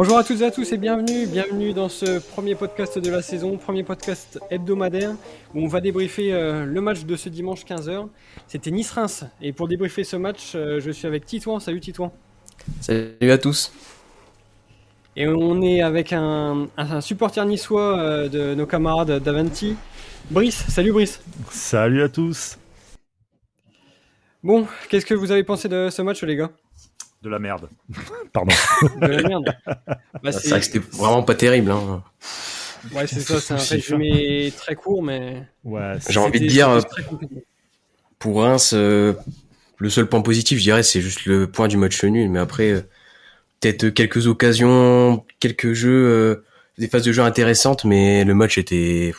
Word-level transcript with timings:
Bonjour 0.00 0.16
à 0.16 0.22
toutes 0.22 0.42
et 0.42 0.44
à 0.44 0.52
tous 0.52 0.70
et 0.70 0.76
bienvenue, 0.76 1.26
bienvenue 1.26 1.72
dans 1.72 1.88
ce 1.88 2.20
premier 2.20 2.54
podcast 2.54 3.00
de 3.00 3.10
la 3.10 3.20
saison, 3.20 3.56
premier 3.56 3.82
podcast 3.82 4.38
hebdomadaire 4.48 5.10
où 5.56 5.64
on 5.64 5.66
va 5.66 5.80
débriefer 5.80 6.32
euh, 6.32 6.64
le 6.64 6.80
match 6.80 7.04
de 7.04 7.16
ce 7.16 7.28
dimanche 7.28 7.64
15h. 7.64 8.06
C'était 8.46 8.70
Nice-Reims 8.70 9.24
et 9.42 9.52
pour 9.52 9.66
débriefer 9.66 10.04
ce 10.04 10.14
match, 10.14 10.52
euh, 10.54 10.78
je 10.78 10.92
suis 10.92 11.08
avec 11.08 11.26
Titouan. 11.26 11.58
Salut 11.58 11.80
Titouan. 11.80 12.12
Salut 12.80 13.28
à 13.28 13.38
tous. 13.38 13.72
Et 15.16 15.26
on 15.26 15.60
est 15.62 15.82
avec 15.82 16.12
un, 16.12 16.68
un 16.76 17.00
supporter 17.00 17.44
niçois 17.44 17.98
euh, 17.98 18.28
de 18.28 18.54
nos 18.54 18.66
camarades 18.66 19.20
d'Avanti, 19.20 19.74
Brice. 20.30 20.64
Salut 20.68 20.92
Brice. 20.92 21.20
Salut 21.50 22.04
à 22.04 22.08
tous. 22.08 22.56
Bon, 24.44 24.64
qu'est-ce 24.90 25.06
que 25.06 25.14
vous 25.14 25.32
avez 25.32 25.42
pensé 25.42 25.68
de 25.68 25.88
ce 25.90 26.02
match 26.02 26.22
les 26.22 26.36
gars? 26.36 26.52
De 27.22 27.28
la 27.28 27.38
merde. 27.38 27.68
Pardon. 28.32 28.52
de 29.00 29.06
la 29.06 29.28
merde. 29.28 29.56
Bah, 30.22 30.32
c'est 30.32 30.48
vrai 30.48 30.58
que 30.58 30.66
c'était 30.66 30.78
vraiment 30.78 31.22
pas 31.22 31.36
terrible. 31.36 31.70
Hein. 31.70 32.02
Ouais, 32.92 33.06
c'est 33.06 33.20
ça, 33.20 33.40
c'est 33.40 33.54
un 33.54 33.56
résumé 33.56 34.52
très 34.56 34.74
court, 34.74 35.02
mais. 35.02 35.44
Ouais, 35.62 35.94
J'ai 36.08 36.18
envie 36.18 36.40
de 36.40 36.46
dire, 36.46 36.80
pour 38.18 38.42
Reims, 38.42 38.72
euh, 38.74 39.12
le 39.76 39.90
seul 39.90 40.08
point 40.08 40.20
positif, 40.22 40.58
je 40.58 40.64
dirais, 40.64 40.82
c'est 40.82 41.00
juste 41.00 41.24
le 41.26 41.46
point 41.46 41.68
du 41.68 41.76
match 41.76 42.02
nul. 42.02 42.30
Mais 42.30 42.38
après, 42.38 42.72
euh, 42.72 42.80
peut-être 43.60 43.90
quelques 43.90 44.26
occasions, 44.26 45.24
quelques 45.38 45.72
jeux, 45.72 46.08
euh, 46.08 46.44
des 46.78 46.88
phases 46.88 47.04
de 47.04 47.12
jeu 47.12 47.22
intéressantes, 47.22 47.84
mais 47.84 48.24
le 48.24 48.34
match 48.34 48.58
était, 48.58 49.14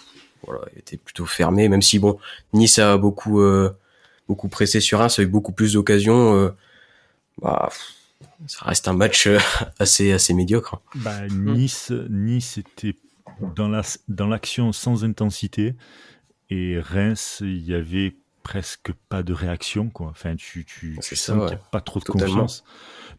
voilà, 0.46 0.62
était 0.76 0.98
plutôt 0.98 1.26
fermé. 1.26 1.70
Même 1.70 1.82
si 1.82 2.00
bon, 2.00 2.18
Nice 2.54 2.80
a 2.80 2.98
beaucoup, 2.98 3.42
beaucoup 4.28 4.48
pressé 4.48 4.80
sur 4.80 5.00
Reims, 5.00 5.20
avec 5.20 5.32
beaucoup 5.32 5.52
plus 5.52 5.74
d'occasions 5.74 6.52
bah, 7.42 7.70
ça 8.48 8.66
reste 8.66 8.88
un 8.88 8.94
match 8.94 9.28
euh, 9.28 9.40
assez, 9.80 10.12
assez 10.12 10.34
médiocre. 10.34 10.82
Bah, 10.96 11.28
nice, 11.28 11.92
nice 12.10 12.58
était 12.58 12.96
dans 13.56 13.68
la 13.68 13.82
dans 14.08 14.28
l'action 14.28 14.72
sans 14.72 15.04
intensité 15.04 15.76
et 16.50 16.80
Reims, 16.80 17.40
il 17.42 17.62
y 17.62 17.74
avait 17.74 18.16
presque 18.44 18.92
pas 19.10 19.24
de 19.24 19.34
réaction 19.34 19.90
quoi. 19.90 20.08
Enfin, 20.08 20.36
tu 20.36 20.66
tu, 20.66 20.98
tu 21.02 21.16
sens 21.16 21.38
qu'il 21.38 21.58
n'y 21.58 21.62
a 21.62 21.66
pas 21.72 21.82
trop 21.82 22.00
de 22.00 22.06
confiance. 22.06 22.64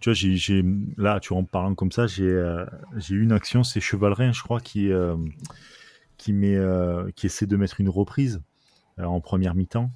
Tu 0.00 0.08
vois, 0.08 0.14
j'ai, 0.14 0.34
j'ai 0.36 0.64
là, 0.96 1.20
tu 1.20 1.28
vois, 1.28 1.38
en 1.38 1.44
parlant 1.44 1.74
comme 1.74 1.92
ça, 1.92 2.06
j'ai 2.06 2.24
euh, 2.24 2.64
j'ai 2.96 3.14
une 3.14 3.32
action, 3.32 3.62
c'est 3.62 3.80
Chevalrin, 3.80 4.32
je 4.32 4.42
crois, 4.42 4.60
qui 4.60 4.90
euh, 4.90 5.16
qui 6.16 6.32
met 6.32 6.58
qui 7.14 7.26
essaie 7.26 7.46
de 7.46 7.56
mettre 7.56 7.80
une 7.80 7.88
reprise 7.88 8.42
en 8.98 9.20
première 9.20 9.54
mi-temps 9.54 9.90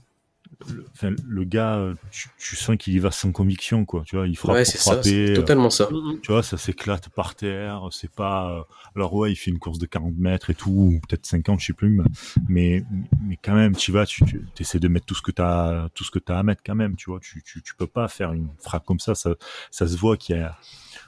le, 0.73 0.87
enfin, 0.93 1.15
le 1.27 1.45
gars, 1.45 1.95
tu, 2.11 2.57
sens 2.57 2.77
qu'il 2.77 2.95
y 2.95 2.99
va 2.99 3.11
sans 3.11 3.33
conviction, 3.33 3.85
quoi. 3.85 4.03
Tu 4.07 4.17
vois, 4.17 4.27
il 4.27 4.37
frappe 4.37 4.57
ouais, 4.57 4.65
pour 4.65 4.81
frapper. 4.81 5.29
Ça, 5.29 5.35
totalement 5.35 5.71
ça. 5.71 5.89
Euh, 5.91 6.19
tu 6.23 6.33
vois, 6.33 6.43
ça 6.43 6.57
s'éclate 6.57 7.09
par 7.11 7.35
terre. 7.35 7.89
C'est 7.91 8.11
pas. 8.11 8.51
Euh, 8.51 8.63
alors 8.97 9.15
ouais, 9.15 9.33
il 9.33 9.37
fait 9.37 9.51
une 9.51 9.59
course 9.59 9.79
de 9.79 9.87
40 9.87 10.15
mètres 10.17 10.51
et 10.51 10.55
tout, 10.55 10.71
ou 10.71 11.01
peut-être 11.09 11.27
50, 11.27 11.61
je 11.61 11.67
sais 11.67 11.73
plus. 11.73 12.01
Mais 12.49 12.85
mais 13.27 13.39
quand 13.43 13.55
même, 13.55 13.77
tu 13.77 13.93
vas, 13.93 14.07
tu, 14.07 14.25
tu 14.25 14.43
essaies 14.59 14.79
de 14.79 14.89
mettre 14.89 15.07
tout 15.07 15.15
ce 15.15 15.23
que 15.23 15.33
t'as, 15.33 15.89
tout 15.91 16.05
ce 16.05 16.11
que 16.11 16.19
t'as 16.19 16.39
à 16.39 16.43
mettre 16.43 16.63
quand 16.65 16.75
même. 16.75 16.97
Tu 16.97 17.11
vois, 17.11 17.21
tu, 17.21 17.43
tu, 17.43 17.63
tu 17.63 17.75
peux 17.75 17.87
pas 17.87 18.09
faire 18.09 18.33
une 18.33 18.49
frappe 18.59 18.85
comme 18.85 19.01
ça. 19.01 19.15
Ça, 19.15 19.35
ça 19.71 19.87
se 19.87 19.97
voit 19.97 20.17
qu'il 20.17 20.37
y 20.37 20.39
a. 20.41 20.57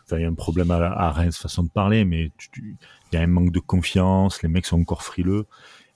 Enfin, 0.05 0.19
il 0.19 0.22
y 0.22 0.25
a 0.25 0.28
un 0.28 0.34
problème 0.34 0.70
à, 0.70 0.77
à 0.77 1.10
Reims 1.10 1.36
façon 1.36 1.64
de 1.64 1.69
parler, 1.69 2.05
mais 2.05 2.31
il 2.56 2.77
y 3.12 3.16
a 3.16 3.20
un 3.20 3.27
manque 3.27 3.53
de 3.53 3.60
confiance. 3.60 4.42
Les 4.42 4.48
mecs 4.48 4.66
sont 4.66 4.81
encore 4.81 5.03
frileux. 5.03 5.47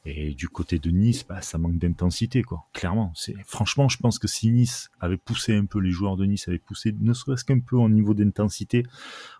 Et 0.06 0.32
du 0.32 0.48
côté 0.48 0.78
de 0.78 0.90
Nice, 0.90 1.26
bah, 1.28 1.42
ça 1.42 1.58
manque 1.58 1.76
d'intensité, 1.76 2.42
quoi. 2.42 2.64
Clairement, 2.72 3.12
c'est 3.14 3.34
franchement, 3.44 3.88
je 3.88 3.98
pense 3.98 4.18
que 4.18 4.28
si 4.28 4.50
Nice 4.50 4.90
avait 4.98 5.18
poussé 5.18 5.54
un 5.54 5.66
peu, 5.66 5.78
les 5.78 5.90
joueurs 5.90 6.16
de 6.16 6.24
Nice 6.24 6.48
avaient 6.48 6.58
poussé, 6.58 6.94
ne 6.98 7.12
serait-ce 7.12 7.44
qu'un 7.44 7.60
peu 7.60 7.76
au 7.76 7.88
niveau 7.90 8.14
d'intensité, 8.14 8.84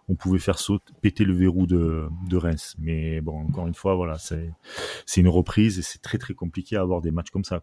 on 0.08 0.16
pouvait 0.16 0.38
faire 0.38 0.58
sauter, 0.58 0.92
péter 1.00 1.24
le 1.24 1.32
verrou 1.32 1.66
de, 1.66 2.06
de 2.28 2.36
Reims. 2.36 2.76
Mais 2.78 3.22
bon, 3.22 3.38
encore 3.40 3.68
une 3.68 3.74
fois, 3.74 3.94
voilà, 3.94 4.18
c'est 4.18 4.52
c'est 5.06 5.22
une 5.22 5.28
reprise 5.28 5.78
et 5.78 5.82
c'est 5.82 6.02
très 6.02 6.18
très 6.18 6.34
compliqué 6.34 6.76
à 6.76 6.82
avoir 6.82 7.00
des 7.00 7.10
matchs 7.10 7.30
comme 7.30 7.44
ça. 7.44 7.62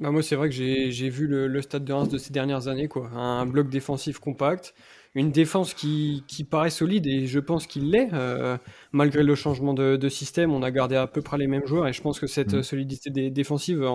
Bah 0.00 0.10
moi, 0.10 0.22
c'est 0.24 0.34
vrai 0.34 0.48
que 0.48 0.54
j'ai 0.54 1.08
vu 1.08 1.28
le, 1.28 1.46
le, 1.46 1.62
stade 1.62 1.84
de 1.84 1.92
Reims 1.92 2.08
de 2.08 2.18
ces 2.18 2.32
dernières 2.32 2.66
années, 2.66 2.88
quoi. 2.88 3.10
Un 3.10 3.46
bloc 3.46 3.68
défensif 3.68 4.18
compact, 4.18 4.74
une 5.14 5.30
défense 5.30 5.74
qui, 5.74 6.24
qui, 6.26 6.44
paraît 6.44 6.70
solide 6.70 7.06
et 7.06 7.26
je 7.26 7.38
pense 7.38 7.66
qu'il 7.66 7.90
l'est. 7.90 8.08
Euh, 8.12 8.56
malgré 8.92 9.22
le 9.22 9.34
changement 9.34 9.74
de, 9.74 9.96
de, 9.96 10.08
système, 10.08 10.52
on 10.52 10.62
a 10.62 10.70
gardé 10.70 10.96
à 10.96 11.06
peu 11.06 11.20
près 11.20 11.38
les 11.38 11.46
mêmes 11.46 11.66
joueurs 11.66 11.86
et 11.86 11.92
je 11.92 12.00
pense 12.00 12.18
que 12.18 12.26
cette 12.26 12.54
mm. 12.54 12.62
solidité 12.62 13.10
des, 13.10 13.30
défensive, 13.30 13.86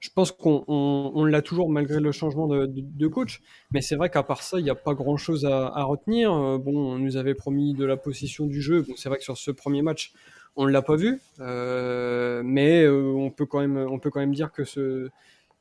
je 0.00 0.10
pense 0.14 0.32
qu'on 0.32 0.64
on, 0.66 1.12
on, 1.14 1.24
l'a 1.24 1.40
toujours 1.40 1.70
malgré 1.70 2.00
le 2.00 2.10
changement 2.10 2.48
de, 2.48 2.66
de 2.68 3.06
coach. 3.06 3.42
Mais 3.70 3.80
c'est 3.80 3.94
vrai 3.94 4.10
qu'à 4.10 4.24
part 4.24 4.42
ça, 4.42 4.58
il 4.58 4.64
n'y 4.64 4.70
a 4.70 4.74
pas 4.74 4.94
grand 4.94 5.16
chose 5.16 5.44
à, 5.44 5.68
à, 5.68 5.84
retenir. 5.84 6.32
Euh, 6.32 6.58
bon, 6.58 6.94
on 6.94 6.98
nous 6.98 7.16
avait 7.16 7.34
promis 7.34 7.74
de 7.74 7.84
la 7.84 7.96
possession 7.96 8.46
du 8.46 8.60
jeu. 8.60 8.82
Bon, 8.82 8.94
c'est 8.96 9.08
vrai 9.08 9.18
que 9.18 9.24
sur 9.24 9.38
ce 9.38 9.52
premier 9.52 9.82
match, 9.82 10.12
on 10.56 10.66
ne 10.66 10.70
l'a 10.70 10.82
pas 10.82 10.96
vu, 10.96 11.20
euh, 11.40 12.42
mais 12.44 12.86
on 12.88 13.30
peut 13.30 13.46
quand 13.46 13.60
même, 13.60 13.76
on 13.76 13.98
peut 13.98 14.10
quand 14.10 14.20
même 14.20 14.34
dire 14.34 14.52
que 14.52 14.64
ce, 14.64 15.10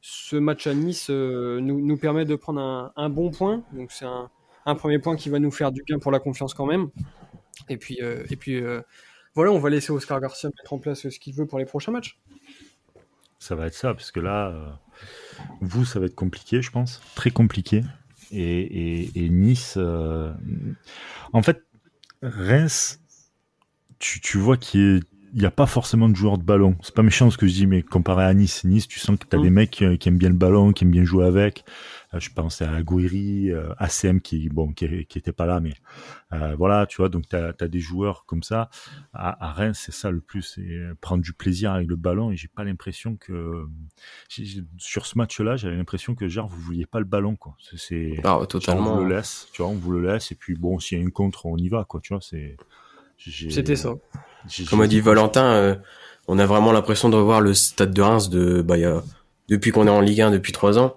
ce 0.02 0.36
match 0.36 0.68
à 0.68 0.74
Nice 0.74 1.10
nous, 1.10 1.86
nous 1.86 1.98
permet 1.98 2.26
de 2.26 2.36
prendre 2.36 2.60
un, 2.60 2.92
un 2.96 3.10
bon 3.10 3.32
point. 3.32 3.64
Donc 3.74 3.92
c'est 3.92 4.06
un, 4.06 4.30
un 4.66 4.75
premier 4.75 5.00
point 5.00 5.16
qui 5.16 5.29
va 5.29 5.40
nous 5.40 5.51
faire 5.51 5.72
du 5.72 5.84
bien 5.84 6.00
pour 6.00 6.12
la 6.12 6.19
confiance 6.19 6.53
quand 6.53 6.66
même. 6.66 6.90
Et 7.69 7.78
puis, 7.78 8.00
euh, 8.01 8.25
et 8.29 8.35
puis 8.35 8.56
euh, 8.56 8.81
voilà, 9.35 9.51
on 9.51 9.59
va 9.59 9.69
laisser 9.69 9.91
Oscar 9.91 10.19
Garcia 10.19 10.50
mettre 10.50 10.74
en 10.74 10.79
place 10.79 11.07
ce 11.09 11.19
qu'il 11.19 11.34
veut 11.34 11.46
pour 11.46 11.59
les 11.59 11.66
prochains 11.66 11.91
matchs. 11.91 12.19
Ça 13.40 13.56
va 13.56 13.68
être 13.68 13.74
ça, 13.74 13.94
parce 13.94 14.12
que 14.12 14.19
là, 14.19 14.50
euh, 14.50 14.72
vous, 15.62 15.85
ça 15.85 16.00
va 16.00 16.06
être 16.06 16.16
compliqué, 16.16 16.62
je 16.62 16.72
pense, 16.72 17.01
très 17.16 17.31
compliqué. 17.31 17.84
Et, 18.31 19.09
et, 19.16 19.29
Nice, 19.29 19.78
en 19.78 21.44
fait, 21.44 21.63
Reims, 22.24 23.00
tu, 24.00 24.22
tu 24.22 24.40
vois 24.40 24.57
qu'il 24.57 25.03
n'y 25.40 25.46
a 25.46 25.52
pas 25.52 25.66
forcément 25.66 26.10
de 26.10 26.16
joueurs 26.16 26.38
de 26.38 26.44
ballon. 26.44 26.76
C'est 26.82 26.94
pas 26.94 27.02
méchant 27.02 27.30
ce 27.32 27.38
que 27.38 27.48
je 27.48 27.54
dis, 27.54 27.68
mais 27.68 27.82
comparé 27.82 28.24
à 28.24 28.34
Nice, 28.34 28.64
Nice, 28.64 28.88
tu 28.88 29.00
sens 29.00 29.18
que 29.18 29.26
tu 29.28 29.36
as 29.36 29.40
mm. 29.40 29.44
des 29.44 29.50
mecs 29.50 29.72
qui, 29.72 29.84
aiment 29.84 30.18
bien 30.18 30.30
le 30.30 30.36
ballon, 30.36 30.74
qui 30.74 30.84
aiment 30.84 30.92
bien 30.92 31.04
jouer 31.04 31.26
avec. 31.26 31.64
Euh, 32.14 32.20
je 32.20 32.30
pense 32.30 32.62
à 32.62 32.82
Gouiri, 32.84 33.52
euh, 33.52 33.74
ACM 33.78 34.22
qui 34.22 34.50
bon 34.50 34.74
qui, 34.74 35.06
qui 35.06 35.18
était 35.18 35.32
pas 35.32 35.46
là, 35.46 35.60
mais 35.60 35.74
euh, 36.34 36.56
voilà, 36.56 36.86
tu 36.86 36.98
vois. 36.98 37.10
Donc 37.10 37.28
tu 37.30 37.36
as, 37.36 37.54
des 37.68 37.80
joueurs 37.80 38.26
comme 38.26 38.44
ça. 38.44 38.70
À, 39.14 39.48
à 39.48 39.54
Reims, 39.54 39.82
c'est 39.84 39.94
ça 39.94 40.12
le 40.12 40.22
plus, 40.22 40.42
c'est 40.42 40.80
prendre 41.02 41.24
du 41.24 41.34
plaisir 41.34 41.72
avec 41.72 41.88
le 41.88 41.96
ballon. 41.96 42.32
Et 42.32 42.38
j'ai 42.38 42.48
pas 42.48 42.64
l'impression 42.64 43.16
que 43.16 43.66
sur 44.78 45.06
ce 45.06 45.18
match-là, 45.18 45.56
j'avais 45.56 45.76
l'impression 45.76 46.16
que 46.16 46.28
genre 46.28 46.48
vous 46.48 46.60
vouliez 46.60 46.86
pas 46.86 47.00
le 47.00 47.06
ballon, 47.06 47.36
quoi. 47.36 47.56
C'est 47.76 48.20
ah, 48.24 48.40
totalement. 48.48 48.94
on 48.94 48.98
vous 48.98 49.04
le 49.06 49.16
laisse, 49.16 49.48
tu 49.52 49.62
vois, 49.62 49.72
on 49.72 49.76
vous 49.76 49.92
le 49.92 50.02
laisse. 50.02 50.32
Et 50.32 50.36
puis 50.36 50.56
bon, 50.56 50.80
s'il 50.80 50.98
y 50.98 51.02
a 51.02 51.04
une 51.04 51.12
contre, 51.12 51.46
on 51.48 51.58
y 51.58 51.70
va, 51.70 51.86
quoi. 51.86 52.00
Tu 52.02 52.14
vois, 52.14 52.22
c'est. 52.22 52.56
C'était 53.18 53.76
ça. 53.76 53.96
Comme 54.70 54.81
a 54.81 54.88
dit 54.88 55.00
Valentin, 55.00 55.78
on 56.28 56.40
a 56.40 56.46
vraiment 56.46 56.72
l'impression 56.72 57.09
de 57.09 57.16
revoir 57.16 57.42
le 57.42 57.54
stade 57.54 57.94
de 57.94 58.02
Reims 58.02 58.30
de 58.30 58.62
bah, 58.62 58.78
y 58.78 58.86
a, 58.86 59.02
depuis 59.50 59.72
qu'on 59.72 59.88
est 59.88 59.92
en 59.92 60.02
Ligue 60.02 60.22
1 60.22 60.31
depuis 60.31 60.52
trois 60.52 60.78
ans 60.80 60.96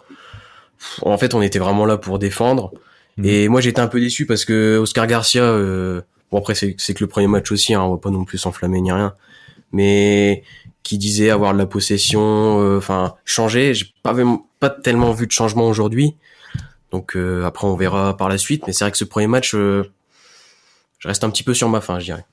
en 1.03 1.19
fait, 1.19 1.35
on 1.35 1.43
était 1.43 1.59
vraiment 1.59 1.87
là 1.87 1.97
pour 1.97 2.19
défendre. 2.19 2.73
Mhm. 3.17 3.25
Et 3.25 3.49
moi, 3.49 3.61
j'étais 3.61 3.81
un 3.81 3.89
peu 3.89 4.01
déçu 4.01 4.27
parce 4.27 4.45
que 4.45 4.79
Oscar 4.79 5.07
Garcia, 5.07 5.43
euh, 5.43 6.03
bon 6.31 6.39
après 6.39 6.55
c'est 6.55 6.75
que 6.75 7.05
le 7.05 7.07
premier 7.07 7.27
match 7.27 7.51
aussi, 7.53 7.75
hein, 7.75 7.83
on 7.83 7.93
va 7.93 7.99
pas 7.99 8.11
non 8.11 8.25
plus 8.25 8.39
s'enflammer 8.39 8.81
ni 8.81 8.93
rien, 8.93 9.15
mais 9.73 10.43
qui 10.83 10.99
disait 10.99 11.31
avoir 11.31 11.53
de 11.53 11.59
la 11.59 11.67
possession, 11.67 12.61
euh, 12.61 12.79
enfin 12.79 13.15
changer. 13.25 13.75
J'ai 13.75 13.87
pas 14.03 14.15
pas 14.61 14.71
tellement 14.71 15.13
vu 15.13 15.27
de 15.27 15.33
changement 15.33 15.69
aujourd'hui. 15.69 16.17
Donc 16.93 17.17
euh, 17.17 17.45
après, 17.45 17.67
on 17.67 17.77
verra 17.77 18.17
par 18.17 18.29
la 18.29 18.39
suite. 18.39 18.67
Mais 18.67 18.73
c'est 18.73 18.85
vrai 18.85 18.93
que 18.93 18.99
ce 18.99 19.05
premier 19.05 19.27
match, 19.27 19.53
je 19.53 19.85
reste 21.05 21.25
un 21.25 21.31
petit 21.31 21.43
peu 21.43 21.55
sur 21.55 21.69
ma 21.69 21.81
fin, 21.81 21.99
je 21.99 22.07
dirais. 22.07 22.25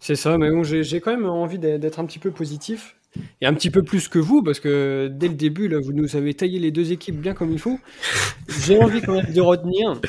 C'est 0.00 0.16
ça, 0.16 0.36
mais 0.38 0.50
bon, 0.50 0.62
j'ai 0.62 1.00
quand 1.00 1.10
même 1.10 1.26
envie 1.26 1.58
d'être 1.58 1.98
un 1.98 2.04
petit 2.04 2.18
peu 2.18 2.30
positif 2.30 2.96
et 3.40 3.46
un 3.46 3.54
petit 3.54 3.70
peu 3.70 3.82
plus 3.82 4.08
que 4.08 4.18
vous, 4.18 4.42
parce 4.42 4.60
que 4.60 5.08
dès 5.10 5.28
le 5.28 5.34
début, 5.34 5.68
là, 5.68 5.78
vous 5.82 5.92
nous 5.92 6.16
avez 6.16 6.34
taillé 6.34 6.58
les 6.58 6.70
deux 6.70 6.92
équipes 6.92 7.20
bien 7.20 7.34
comme 7.34 7.52
il 7.52 7.58
faut. 7.58 7.78
J'ai 8.48 8.78
envie 8.78 9.00
quand 9.00 9.14
même 9.14 9.32
de 9.32 9.40
retenir 9.40 10.00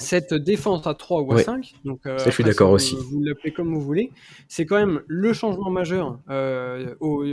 cette 0.00 0.32
défense 0.32 0.86
à 0.86 0.94
3 0.94 1.22
ou 1.22 1.32
à 1.34 1.42
5. 1.42 1.74
Donc, 1.84 2.06
euh, 2.06 2.18
je 2.24 2.30
suis 2.30 2.42
d'accord 2.42 2.70
aussi. 2.70 2.96
Vous 2.96 3.22
l'appelez 3.22 3.52
comme 3.52 3.72
vous 3.72 3.80
voulez. 3.80 4.10
C'est 4.48 4.64
quand 4.64 4.76
même 4.76 5.02
le 5.06 5.32
changement 5.34 5.70
majeur 5.70 6.18
euh, 6.30 6.94
au, 7.00 7.24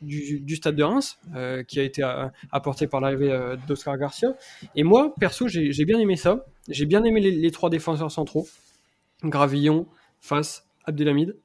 du, 0.00 0.40
du, 0.40 0.56
stade 0.56 0.74
de 0.74 0.82
Reims, 0.82 1.18
euh, 1.36 1.62
qui 1.62 1.78
a 1.78 1.82
été 1.82 2.02
apporté 2.50 2.86
par 2.86 3.00
l'arrivée 3.00 3.30
euh, 3.30 3.56
d'Oscar 3.68 3.98
Garcia. 3.98 4.34
Et 4.74 4.84
moi, 4.84 5.14
perso, 5.20 5.48
j'ai 5.48 5.84
bien 5.84 5.98
aimé 5.98 6.16
ça. 6.16 6.46
J'ai 6.68 6.86
bien 6.86 7.04
aimé 7.04 7.20
les, 7.20 7.30
les, 7.30 7.50
trois 7.50 7.68
défenseurs 7.68 8.10
centraux. 8.10 8.48
Gravillon, 9.22 9.86
Face, 10.20 10.63
Abdelhamid. 10.84 11.36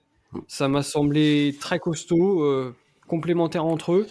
Ça 0.47 0.67
m'a 0.67 0.83
semblé 0.83 1.55
très 1.59 1.79
costaud, 1.79 2.43
euh, 2.43 2.75
complémentaire 3.07 3.65
entre 3.65 3.93
eux. 3.93 4.07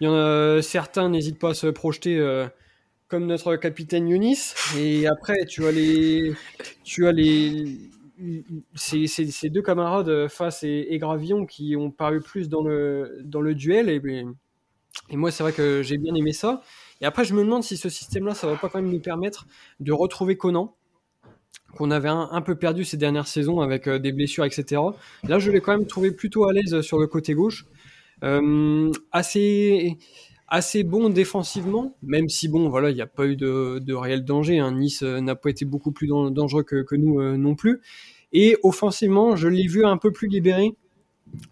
Il 0.00 0.04
y 0.04 0.08
en 0.08 0.14
a 0.14 0.62
certains 0.62 1.08
n'hésitent 1.08 1.38
pas 1.38 1.50
à 1.50 1.54
se 1.54 1.66
projeter 1.66 2.18
euh, 2.18 2.46
comme 3.08 3.26
notre 3.26 3.56
capitaine 3.56 4.08
Yunis. 4.08 4.54
Et 4.76 5.06
après, 5.06 5.44
tu 5.46 5.66
as 5.66 5.72
les, 5.72 6.34
tu 6.84 7.06
as 7.06 7.12
les, 7.12 7.78
ces, 8.74 9.06
ces, 9.06 9.50
deux 9.50 9.62
camarades 9.62 10.28
Face 10.28 10.62
et, 10.62 10.86
et, 10.90 10.98
Gravillon 10.98 11.46
qui 11.46 11.76
ont 11.76 11.90
paru 11.90 12.20
plus 12.20 12.48
dans 12.48 12.62
le, 12.62 13.20
dans 13.22 13.40
le 13.40 13.54
duel. 13.54 13.88
Et, 13.88 14.00
et 15.10 15.16
moi, 15.16 15.30
c'est 15.30 15.42
vrai 15.42 15.52
que 15.52 15.82
j'ai 15.82 15.98
bien 15.98 16.14
aimé 16.14 16.32
ça. 16.32 16.62
Et 17.00 17.04
après, 17.04 17.24
je 17.24 17.34
me 17.34 17.42
demande 17.42 17.62
si 17.62 17.76
ce 17.76 17.88
système-là, 17.88 18.34
ça 18.34 18.46
va 18.46 18.56
pas 18.56 18.68
quand 18.68 18.80
même 18.80 18.90
nous 18.90 19.00
permettre 19.00 19.46
de 19.80 19.92
retrouver 19.92 20.36
Conan. 20.36 20.74
Qu'on 21.76 21.90
avait 21.90 22.08
un, 22.08 22.42
peu 22.42 22.56
perdu 22.56 22.84
ces 22.84 22.96
dernières 22.96 23.28
saisons 23.28 23.60
avec 23.60 23.88
des 23.88 24.12
blessures, 24.12 24.44
etc. 24.44 24.82
Là, 25.28 25.38
je 25.38 25.50
l'ai 25.50 25.60
quand 25.60 25.76
même 25.76 25.86
trouvé 25.86 26.10
plutôt 26.10 26.48
à 26.48 26.52
l'aise 26.52 26.80
sur 26.80 26.98
le 26.98 27.06
côté 27.06 27.34
gauche. 27.34 27.66
assez 29.12 29.96
assez 30.48 30.84
bon 30.84 31.08
défensivement, 31.08 31.96
même 32.02 32.28
si 32.28 32.48
bon, 32.48 32.68
voilà, 32.68 32.90
il 32.90 32.94
n'y 32.94 33.02
a 33.02 33.06
pas 33.06 33.26
eu 33.26 33.36
de, 33.36 33.92
réel 33.92 34.24
danger. 34.24 34.58
Hein. 34.58 34.72
Nice 34.72 35.02
euh, 35.02 35.20
n'a 35.20 35.34
pas 35.34 35.50
été 35.50 35.64
beaucoup 35.64 35.92
plus 35.92 36.08
dangereux 36.08 36.62
que, 36.62 36.94
nous 36.94 37.20
euh, 37.20 37.36
non 37.36 37.54
plus. 37.54 37.80
Et 38.32 38.56
offensivement, 38.62 39.36
je 39.36 39.48
l'ai 39.48 39.66
vu 39.66 39.84
un 39.84 39.96
peu 39.96 40.12
plus 40.12 40.28
libéré 40.28 40.74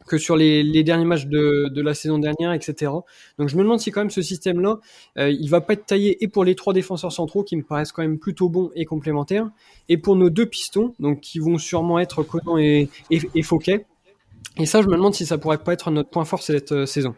que 0.07 0.19
sur 0.19 0.37
les, 0.37 0.83
derniers 0.83 1.05
matchs 1.05 1.27
de, 1.27 1.81
la 1.81 1.95
saison 1.95 2.19
dernière, 2.19 2.53
etc. 2.53 2.93
Donc 3.39 3.49
je 3.49 3.57
me 3.57 3.63
demande 3.63 3.81
si 3.81 3.91
quand 3.91 4.01
même 4.01 4.11
ce 4.11 4.23
système-là, 4.23 4.79
euh, 5.19 5.31
il 5.31 5.49
va 5.49 5.61
pas 5.61 5.75
être 5.75 5.87
taillé 5.87 6.23
et 6.23 6.29
pour 6.29 6.45
les 6.45 6.55
trois 6.55 6.73
défenseurs 6.73 7.13
centraux 7.13 7.43
qui 7.43 7.57
me 7.57 7.63
paraissent 7.63 7.93
quand 7.93 8.03
même 8.03 8.19
plutôt 8.19 8.49
bons 8.49 8.71
et 8.75 8.85
complémentaires, 8.85 9.51
et 9.89 9.97
pour 9.97 10.17
nos 10.17 10.31
deux 10.31 10.47
pistons, 10.47 10.95
donc 10.99 11.21
qui 11.21 11.39
vont 11.39 11.59
sûrement 11.59 11.99
être 11.99 12.23
Conan 12.23 12.59
et, 12.59 12.89
et, 13.11 13.21
et 13.35 14.67
ça, 14.67 14.83
je 14.83 14.87
me 14.87 14.93
demande 14.93 15.15
si 15.15 15.27
ça 15.27 15.39
pourrait 15.39 15.59
pas 15.59 15.73
être 15.73 15.91
notre 15.91 16.11
point 16.11 16.25
fort 16.25 16.43
cette 16.43 16.87
saison 16.87 17.15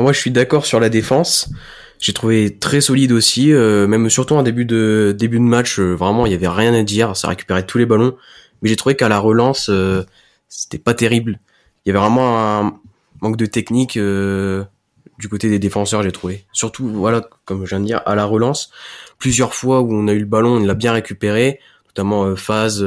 moi, 0.00 0.12
je 0.12 0.18
suis 0.18 0.30
d'accord 0.30 0.64
sur 0.64 0.80
la 0.80 0.88
défense. 0.88 1.50
J'ai 1.98 2.12
trouvé 2.12 2.56
très 2.58 2.80
solide 2.80 3.12
aussi, 3.12 3.52
euh, 3.52 3.86
même 3.86 4.08
surtout 4.08 4.34
en 4.34 4.42
début 4.42 4.64
de 4.64 5.14
début 5.16 5.38
de 5.38 5.44
match. 5.44 5.78
Euh, 5.78 5.94
vraiment, 5.94 6.26
il 6.26 6.32
y 6.32 6.34
avait 6.34 6.48
rien 6.48 6.72
à 6.72 6.82
dire. 6.82 7.16
Ça 7.16 7.28
récupérait 7.28 7.66
tous 7.66 7.78
les 7.78 7.86
ballons. 7.86 8.16
Mais 8.62 8.68
j'ai 8.68 8.76
trouvé 8.76 8.96
qu'à 8.96 9.08
la 9.08 9.18
relance, 9.18 9.68
euh, 9.68 10.02
c'était 10.48 10.78
pas 10.78 10.94
terrible. 10.94 11.40
Il 11.84 11.88
y 11.88 11.90
avait 11.90 11.98
vraiment 11.98 12.38
un 12.38 12.80
manque 13.20 13.36
de 13.36 13.46
technique 13.46 13.98
du 13.98 15.28
côté 15.28 15.48
des 15.48 15.58
défenseurs, 15.58 16.02
j'ai 16.02 16.12
trouvé. 16.12 16.44
Surtout, 16.52 16.88
voilà, 16.88 17.28
comme 17.44 17.64
je 17.64 17.70
viens 17.70 17.80
de 17.80 17.86
dire, 17.86 18.02
à 18.06 18.14
la 18.14 18.24
relance, 18.24 18.70
plusieurs 19.18 19.54
fois 19.54 19.80
où 19.80 19.92
on 19.92 20.08
a 20.08 20.12
eu 20.12 20.18
le 20.18 20.26
ballon, 20.26 20.56
on 20.56 20.64
l'a 20.64 20.74
bien 20.74 20.92
récupéré, 20.92 21.60
notamment 21.88 22.34
phase 22.36 22.84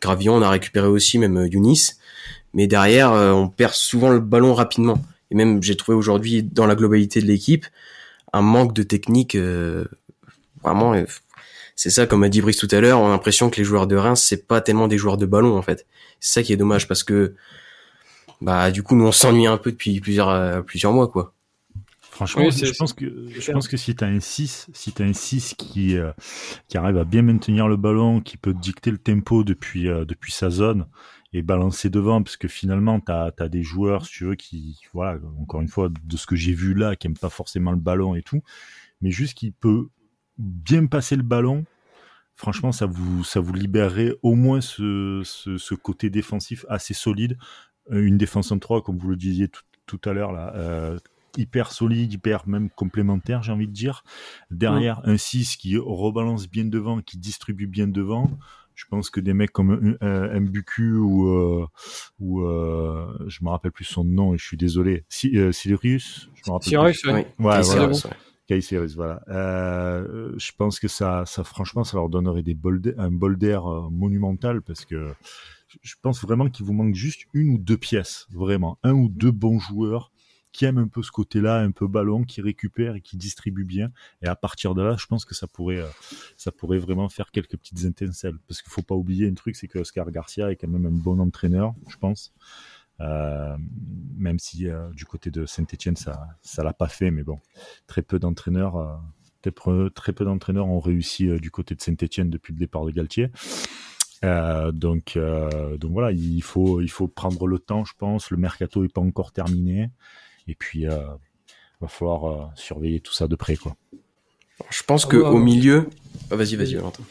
Gravillon, 0.00 0.36
on 0.36 0.42
a 0.42 0.50
récupéré 0.50 0.86
aussi, 0.86 1.18
même 1.18 1.46
Younis. 1.50 1.92
Mais 2.54 2.66
derrière, 2.66 3.12
on 3.12 3.48
perd 3.48 3.74
souvent 3.74 4.10
le 4.10 4.20
ballon 4.20 4.54
rapidement 4.54 5.02
et 5.30 5.34
même 5.34 5.62
j'ai 5.62 5.76
trouvé 5.76 5.96
aujourd'hui 5.96 6.42
dans 6.42 6.66
la 6.66 6.74
globalité 6.74 7.20
de 7.20 7.26
l'équipe 7.26 7.66
un 8.32 8.42
manque 8.42 8.72
de 8.74 8.82
technique 8.82 9.34
euh, 9.34 9.84
vraiment 10.62 10.94
euh, 10.94 11.04
c'est 11.76 11.90
ça 11.90 12.06
comme 12.06 12.22
a 12.22 12.28
dit 12.28 12.40
Brice 12.40 12.56
tout 12.56 12.68
à 12.70 12.80
l'heure 12.80 13.00
on 13.00 13.06
a 13.06 13.10
l'impression 13.10 13.50
que 13.50 13.56
les 13.56 13.64
joueurs 13.64 13.86
de 13.86 13.96
Reims 13.96 14.22
c'est 14.22 14.46
pas 14.46 14.60
tellement 14.60 14.88
des 14.88 14.98
joueurs 14.98 15.16
de 15.16 15.26
ballon 15.26 15.56
en 15.56 15.62
fait 15.62 15.86
c'est 16.20 16.40
ça 16.40 16.42
qui 16.42 16.52
est 16.52 16.56
dommage 16.56 16.88
parce 16.88 17.02
que 17.02 17.34
bah 18.40 18.70
du 18.70 18.82
coup 18.82 18.96
nous 18.96 19.06
on 19.06 19.12
s'ennuie 19.12 19.46
un 19.46 19.58
peu 19.58 19.70
depuis 19.72 20.00
plusieurs 20.00 20.30
euh, 20.30 20.62
plusieurs 20.62 20.92
mois 20.92 21.08
quoi. 21.08 21.34
Franchement, 22.10 22.50
je 22.50 22.76
pense 22.76 22.92
que 22.92 23.28
je 23.30 23.52
pense 23.52 23.66
que 23.66 23.78
si 23.78 23.96
tu 23.96 24.04
as 24.04 24.06
un 24.06 24.20
6, 24.20 24.68
si 24.74 24.92
tu 24.92 25.02
un 25.02 25.14
6 25.14 25.54
qui 25.56 25.96
qui 26.68 26.76
arrive 26.76 26.98
à 26.98 27.04
bien 27.04 27.22
maintenir 27.22 27.66
le 27.66 27.78
ballon, 27.78 28.20
qui 28.20 28.36
peut 28.36 28.52
dicter 28.52 28.90
le 28.90 28.98
tempo 28.98 29.42
depuis 29.42 29.84
depuis 29.84 30.32
sa 30.32 30.50
zone 30.50 30.86
et 31.32 31.42
balancer 31.42 31.90
devant 31.90 32.22
parce 32.22 32.36
que 32.36 32.48
finalement 32.48 33.00
tu 33.00 33.12
as, 33.12 33.48
des 33.48 33.62
joueurs 33.62 34.06
si 34.06 34.12
tu 34.12 34.24
veux 34.24 34.34
qui 34.34 34.80
voilà 34.92 35.18
encore 35.40 35.60
une 35.60 35.68
fois 35.68 35.88
de 35.88 36.16
ce 36.16 36.26
que 36.26 36.36
j'ai 36.36 36.52
vu 36.52 36.74
là 36.74 36.96
qui 36.96 37.06
aiment 37.06 37.16
pas 37.16 37.30
forcément 37.30 37.70
le 37.70 37.78
ballon 37.78 38.14
et 38.14 38.22
tout 38.22 38.42
mais 39.00 39.10
juste 39.10 39.34
qu'il 39.34 39.52
peut 39.52 39.88
bien 40.38 40.86
passer 40.86 41.14
le 41.14 41.22
ballon 41.22 41.64
franchement 42.34 42.72
ça 42.72 42.86
vous 42.86 43.22
ça 43.22 43.38
vous 43.38 43.52
libérerait 43.52 44.16
au 44.22 44.34
moins 44.34 44.60
ce, 44.60 45.22
ce, 45.24 45.56
ce 45.56 45.74
côté 45.74 46.10
défensif 46.10 46.66
assez 46.68 46.94
solide 46.94 47.38
euh, 47.38 47.69
une 47.90 48.18
défense 48.18 48.52
en 48.52 48.58
3 48.58 48.82
comme 48.82 48.98
vous 48.98 49.08
le 49.08 49.16
disiez 49.16 49.48
tout, 49.48 49.62
tout 49.86 50.00
à 50.08 50.12
l'heure 50.12 50.32
là 50.32 50.52
euh, 50.56 50.98
hyper 51.36 51.72
solide, 51.72 52.12
hyper 52.12 52.48
même 52.48 52.70
complémentaire, 52.70 53.42
j'ai 53.42 53.52
envie 53.52 53.68
de 53.68 53.72
dire. 53.72 54.02
Derrière, 54.50 55.00
un 55.04 55.16
6 55.16 55.56
qui 55.56 55.76
rebalance 55.76 56.48
bien 56.48 56.64
devant, 56.64 57.00
qui 57.00 57.18
distribue 57.18 57.66
bien 57.66 57.86
devant. 57.86 58.30
Je 58.74 58.86
pense 58.88 59.10
que 59.10 59.20
des 59.20 59.34
mecs 59.34 59.52
comme 59.52 59.98
euh, 60.02 60.40
Mbuku 60.40 60.96
ou 60.96 61.28
euh, 61.28 61.66
ou 62.18 62.42
euh, 62.42 63.12
je 63.26 63.44
me 63.44 63.50
rappelle 63.50 63.72
plus 63.72 63.84
son 63.84 64.04
nom 64.04 64.32
et 64.32 64.38
je 64.38 64.44
suis 64.44 64.56
désolé. 64.56 65.04
Si, 65.08 65.36
euh, 65.36 65.52
Sirius 65.52 66.30
je 66.34 66.50
me 66.50 66.54
rappelle 66.54 66.68
Sirius 66.68 67.04
ouais, 67.04 67.12
ouais 67.12 67.26
voilà. 67.38 67.60
Voilà. 68.96 69.22
Euh, 69.28 70.32
je 70.38 70.52
pense 70.56 70.80
que 70.80 70.88
ça 70.88 71.24
ça 71.26 71.44
franchement 71.44 71.84
ça 71.84 71.98
leur 71.98 72.08
donnerait 72.08 72.42
des 72.42 72.54
bol 72.54 72.80
un 72.96 73.10
bol 73.10 73.36
d'air 73.36 73.64
monumental 73.90 74.62
parce 74.62 74.84
que 74.86 75.12
je 75.82 75.94
pense 76.00 76.20
vraiment 76.22 76.48
qu'il 76.48 76.66
vous 76.66 76.72
manque 76.72 76.94
juste 76.94 77.22
une 77.32 77.54
ou 77.54 77.58
deux 77.58 77.76
pièces 77.76 78.26
vraiment 78.30 78.78
un 78.82 78.92
ou 78.92 79.08
deux 79.08 79.30
bons 79.30 79.58
joueurs 79.58 80.12
qui 80.52 80.64
aime 80.64 80.78
un 80.78 80.88
peu 80.88 81.02
ce 81.02 81.12
côté-là, 81.12 81.60
un 81.60 81.70
peu 81.70 81.86
ballon, 81.86 82.24
qui 82.24 82.40
récupère 82.40 82.96
et 82.96 83.00
qui 83.00 83.16
distribue 83.16 83.64
bien. 83.64 83.92
Et 84.20 84.26
à 84.26 84.34
partir 84.34 84.74
de 84.74 84.82
là, 84.82 84.96
je 84.98 85.06
pense 85.06 85.24
que 85.24 85.32
ça 85.32 85.46
pourrait, 85.46 85.78
euh, 85.78 85.86
ça 86.36 86.50
pourrait 86.50 86.78
vraiment 86.78 87.08
faire 87.08 87.30
quelques 87.30 87.56
petites 87.56 87.84
étincelles. 87.84 88.36
Parce 88.48 88.60
qu'il 88.60 88.72
faut 88.72 88.82
pas 88.82 88.96
oublier 88.96 89.28
un 89.28 89.34
truc, 89.34 89.54
c'est 89.54 89.68
que 89.68 89.78
Oscar 89.78 90.10
Garcia 90.10 90.50
est 90.50 90.56
quand 90.56 90.66
même 90.66 90.86
un 90.86 90.90
bon 90.90 91.20
entraîneur, 91.20 91.74
je 91.88 91.96
pense. 91.98 92.32
Euh, 93.00 93.56
même 94.16 94.38
si 94.38 94.68
euh, 94.68 94.90
du 94.90 95.04
côté 95.04 95.30
de 95.30 95.46
Saint-Etienne, 95.46 95.96
ça, 95.96 96.28
ça 96.42 96.62
l'a 96.62 96.72
pas 96.72 96.88
fait, 96.88 97.10
mais 97.10 97.22
bon, 97.22 97.38
très 97.86 98.02
peu 98.02 98.18
d'entraîneurs, 98.18 98.76
euh, 98.76 99.88
très 99.90 100.12
peu 100.12 100.24
d'entraîneurs 100.24 100.66
ont 100.66 100.80
réussi 100.80 101.28
du 101.40 101.50
côté 101.50 101.74
de 101.74 101.80
Saint-Etienne 101.80 102.28
depuis 102.28 102.52
le 102.52 102.58
départ 102.58 102.84
de 102.84 102.90
Galtier. 102.90 103.30
Donc, 104.22 105.18
donc 105.78 105.92
voilà, 105.92 106.12
il 106.12 106.42
faut, 106.42 106.80
il 106.80 106.90
faut 106.90 107.08
prendre 107.08 107.46
le 107.46 107.58
temps, 107.58 107.84
je 107.84 107.94
pense. 107.98 108.30
Le 108.30 108.36
mercato 108.36 108.84
est 108.84 108.92
pas 108.92 109.00
encore 109.00 109.32
terminé. 109.32 109.90
Et 110.48 110.54
puis, 110.54 110.86
euh, 110.86 110.98
va 111.80 111.88
falloir 111.88 112.24
euh, 112.24 112.44
surveiller 112.54 113.00
tout 113.00 113.12
ça 113.12 113.28
de 113.28 113.36
près, 113.36 113.56
quoi. 113.56 113.76
Je 114.70 114.82
pense 114.82 115.06
que 115.06 115.16
au 115.16 115.38
milieu, 115.38 115.88
ah, 116.30 116.36
vas-y, 116.36 116.56
vas-y, 116.56 116.74
Valentin. 116.74 117.02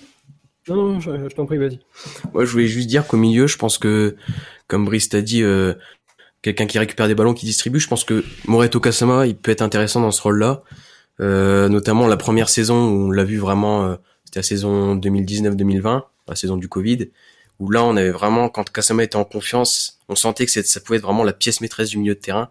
Non, 0.68 0.76
non, 0.76 1.00
je, 1.00 1.34
t'en 1.34 1.48
prie, 1.48 1.58
vas-y. 1.58 1.80
Moi, 2.34 2.46
je 2.46 2.52
voulais 2.52 2.68
juste 2.68 2.88
dire 2.88 3.08
qu'au 3.08 3.18
milieu, 3.18 3.48
je 3.48 3.58
pense 3.58 3.80
que, 3.80 4.16
comme 4.68 4.86
Brice 4.86 5.10
t'a 5.10 5.24
dit, 5.24 5.42
euh, 5.42 5.74
quelqu'un 6.44 6.68
qui 6.68 6.78
récupère 6.78 7.08
des 7.08 7.16
ballons, 7.16 7.34
qui 7.34 7.48
distribue, 7.48 7.80
je 7.80 7.88
pense 7.88 8.04
que 8.04 8.24
Moreto 8.46 8.80
Kasama, 8.80 9.26
il 9.26 9.36
peut 9.36 9.52
être 9.52 9.64
intéressant 9.64 10.02
dans 10.02 10.12
ce 10.12 10.22
rôle-là. 10.22 10.62
Euh, 11.22 11.68
notamment 11.68 12.08
la 12.08 12.18
première 12.18 12.48
saison 12.50 12.88
où 12.88 13.08
on 13.08 13.12
l'a 13.12 13.24
vu 13.24 13.38
vraiment, 13.38 13.86
euh, 13.86 13.96
c'était 14.26 14.40
la 14.40 14.44
saison 14.44 14.96
2019-2020, 14.96 16.04
la 16.30 16.36
saison 16.36 16.58
du 16.58 16.68
Covid, 16.68 17.10
où 17.60 17.72
là 17.72 17.84
on 17.84 17.96
avait 17.96 18.12
vraiment, 18.12 18.50
quand 18.50 18.70
Kasama 18.72 19.04
était 19.04 19.16
en 19.16 19.26
confiance, 19.26 20.00
on 20.08 20.16
sentait 20.16 20.46
que 20.46 20.52
ça 20.52 20.80
pouvait 20.80 20.98
être 20.98 21.04
vraiment 21.04 21.24
la 21.24 21.34
pièce 21.34 21.62
maîtresse 21.62 21.90
du 21.90 21.98
milieu 21.98 22.16
de 22.16 22.20
terrain. 22.20 22.50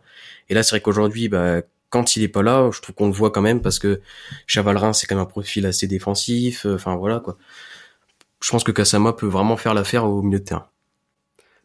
Et 0.48 0.54
là, 0.54 0.62
c'est 0.62 0.70
vrai 0.70 0.80
qu'aujourd'hui, 0.80 1.28
bah, 1.28 1.62
quand 1.90 2.16
il 2.16 2.22
est 2.22 2.28
pas 2.28 2.42
là, 2.42 2.70
je 2.72 2.80
trouve 2.80 2.94
qu'on 2.94 3.06
le 3.06 3.12
voit 3.12 3.30
quand 3.30 3.40
même 3.40 3.60
parce 3.60 3.78
que 3.78 4.00
Chavalrin, 4.46 4.92
c'est 4.92 5.06
quand 5.06 5.16
même 5.16 5.22
un 5.22 5.26
profil 5.26 5.66
assez 5.66 5.86
défensif. 5.86 6.66
Euh, 6.66 6.74
enfin 6.74 6.96
voilà 6.96 7.20
quoi. 7.20 7.36
Je 8.42 8.50
pense 8.50 8.62
que 8.62 8.70
Kasama 8.72 9.12
peut 9.12 9.26
vraiment 9.26 9.56
faire 9.56 9.74
l'affaire 9.74 10.04
au 10.04 10.22
milieu 10.22 10.38
de 10.38 10.44
terrain. 10.44 10.66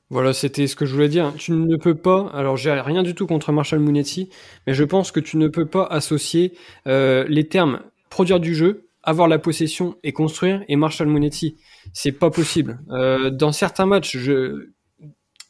Voilà, 0.09 0.33
c'était 0.33 0.67
ce 0.67 0.75
que 0.75 0.85
je 0.85 0.93
voulais 0.93 1.09
dire. 1.09 1.33
Tu 1.37 1.51
ne 1.51 1.75
peux 1.75 1.95
pas, 1.95 2.29
alors 2.33 2.57
j'ai 2.57 2.71
rien 2.71 3.03
du 3.03 3.15
tout 3.15 3.25
contre 3.25 3.51
Marshall 3.51 3.79
Munetti, 3.79 4.29
mais 4.67 4.73
je 4.73 4.83
pense 4.83 5.11
que 5.11 5.19
tu 5.19 5.37
ne 5.37 5.47
peux 5.47 5.65
pas 5.65 5.85
associer 5.85 6.53
euh, 6.87 7.25
les 7.27 7.47
termes 7.47 7.79
produire 8.09 8.39
du 8.39 8.53
jeu, 8.53 8.85
avoir 9.03 9.27
la 9.27 9.39
possession 9.39 9.97
et 10.03 10.13
construire 10.13 10.63
et 10.67 10.75
Marshall 10.75 11.07
Munetti. 11.07 11.57
C'est 11.93 12.13
pas 12.13 12.31
possible. 12.31 12.79
Euh, 12.89 13.29
dans 13.29 13.51
certains 13.51 13.85
matchs, 13.85 14.17
je, 14.17 14.69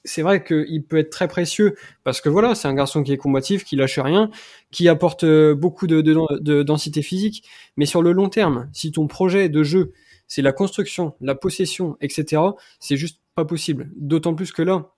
c'est 0.03 0.21
vrai 0.21 0.43
qu'il 0.43 0.83
peut 0.83 0.97
être 0.97 1.11
très 1.11 1.27
précieux 1.27 1.75
parce 2.03 2.19
que 2.19 2.29
voilà, 2.29 2.55
c'est 2.55 2.67
un 2.67 2.73
garçon 2.73 3.03
qui 3.03 3.13
est 3.13 3.17
combatif, 3.17 3.63
qui 3.63 3.75
lâche 3.75 3.99
rien, 3.99 4.29
qui 4.71 4.89
apporte 4.89 5.23
euh, 5.23 5.55
beaucoup 5.55 5.87
de, 5.87 6.01
de, 6.01 6.63
densité 6.63 7.01
physique. 7.01 7.47
Mais 7.77 7.85
sur 7.85 8.01
le 8.01 8.11
long 8.11 8.29
terme, 8.29 8.69
si 8.73 8.91
ton 8.91 9.07
projet 9.07 9.49
de 9.49 9.63
jeu, 9.63 9.93
c'est 10.27 10.41
la 10.41 10.51
construction, 10.51 11.15
la 11.21 11.35
possession, 11.35 11.97
etc., 12.01 12.41
c'est 12.79 12.97
juste 12.97 13.19
pas 13.35 13.45
possible. 13.45 13.91
D'autant 13.95 14.33
plus 14.33 14.51
que 14.51 14.61
là, 14.61 14.91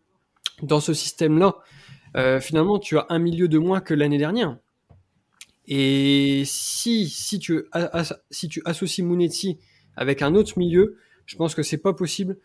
dans 0.61 0.79
ce 0.79 0.93
système-là, 0.93 1.55
euh, 2.15 2.39
finalement, 2.39 2.79
tu 2.79 2.97
as 2.97 3.05
un 3.09 3.19
milieu 3.19 3.47
de 3.47 3.57
moins 3.57 3.81
que 3.81 3.93
l'année 3.93 4.17
dernière. 4.17 4.57
Et 5.67 6.43
si, 6.45 7.09
tu, 7.39 7.63
si 8.31 8.49
tu 8.49 8.61
associes 8.65 9.03
Munetti 9.03 9.57
avec 9.95 10.21
un 10.21 10.35
autre 10.35 10.57
milieu, 10.57 10.97
je 11.25 11.35
pense 11.35 11.55
que 11.55 11.63
c'est 11.63 11.77
pas 11.77 11.93
possible 11.93 12.37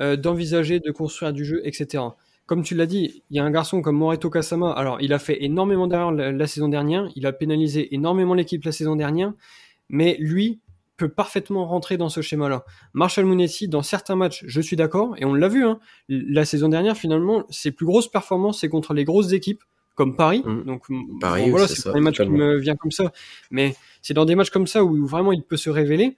euh, 0.00 0.16
d'envisager 0.16 0.80
de 0.80 0.90
construire 0.90 1.32
du 1.32 1.44
jeu, 1.44 1.62
etc. 1.64 2.04
Comme 2.44 2.62
tu 2.62 2.74
l'as 2.74 2.86
dit, 2.86 3.22
il 3.30 3.36
y 3.36 3.40
a 3.40 3.44
un 3.44 3.50
garçon 3.50 3.80
comme 3.80 3.96
Moreto 3.96 4.30
Kasama. 4.30 4.70
Alors, 4.72 5.00
il 5.00 5.12
a 5.12 5.18
fait 5.18 5.42
énormément 5.42 5.86
d'erreurs 5.86 6.12
la, 6.12 6.46
saison 6.46 6.68
dernière. 6.68 7.08
Il 7.16 7.26
a 7.26 7.32
pénalisé 7.32 7.94
énormément 7.94 8.34
l'équipe 8.34 8.64
la 8.64 8.72
saison 8.72 8.94
dernière. 8.94 9.32
Mais 9.88 10.16
lui 10.20 10.60
peut 10.96 11.08
parfaitement 11.08 11.66
rentrer 11.66 11.96
dans 11.96 12.08
ce 12.08 12.20
schéma-là. 12.20 12.64
Marshall 12.92 13.26
Munetti, 13.26 13.68
dans 13.68 13.82
certains 13.82 14.16
matchs, 14.16 14.44
je 14.46 14.60
suis 14.60 14.76
d'accord, 14.76 15.14
et 15.18 15.24
on 15.24 15.34
l'a 15.34 15.48
vu, 15.48 15.64
hein, 15.64 15.78
la 16.08 16.44
saison 16.44 16.68
dernière, 16.68 16.96
finalement, 16.96 17.44
ses 17.50 17.70
plus 17.70 17.84
grosses 17.84 18.08
performances, 18.08 18.60
c'est 18.60 18.68
contre 18.68 18.94
les 18.94 19.04
grosses 19.04 19.32
équipes, 19.32 19.62
comme 19.96 20.14
Paris. 20.14 20.42
Mmh. 20.44 20.62
Donc, 20.64 20.84
Paris, 21.20 21.50
voilà, 21.50 21.66
c'est 21.66 21.88
un 21.88 22.00
match 22.00 22.20
qui 22.20 22.28
me 22.28 22.58
vient 22.58 22.76
comme 22.76 22.92
ça. 22.92 23.12
Mais 23.50 23.74
c'est 24.02 24.14
dans 24.14 24.24
des 24.24 24.36
matchs 24.36 24.50
comme 24.50 24.68
ça 24.68 24.84
où 24.84 25.04
vraiment 25.06 25.32
il 25.32 25.42
peut 25.42 25.56
se 25.56 25.70
révéler. 25.70 26.16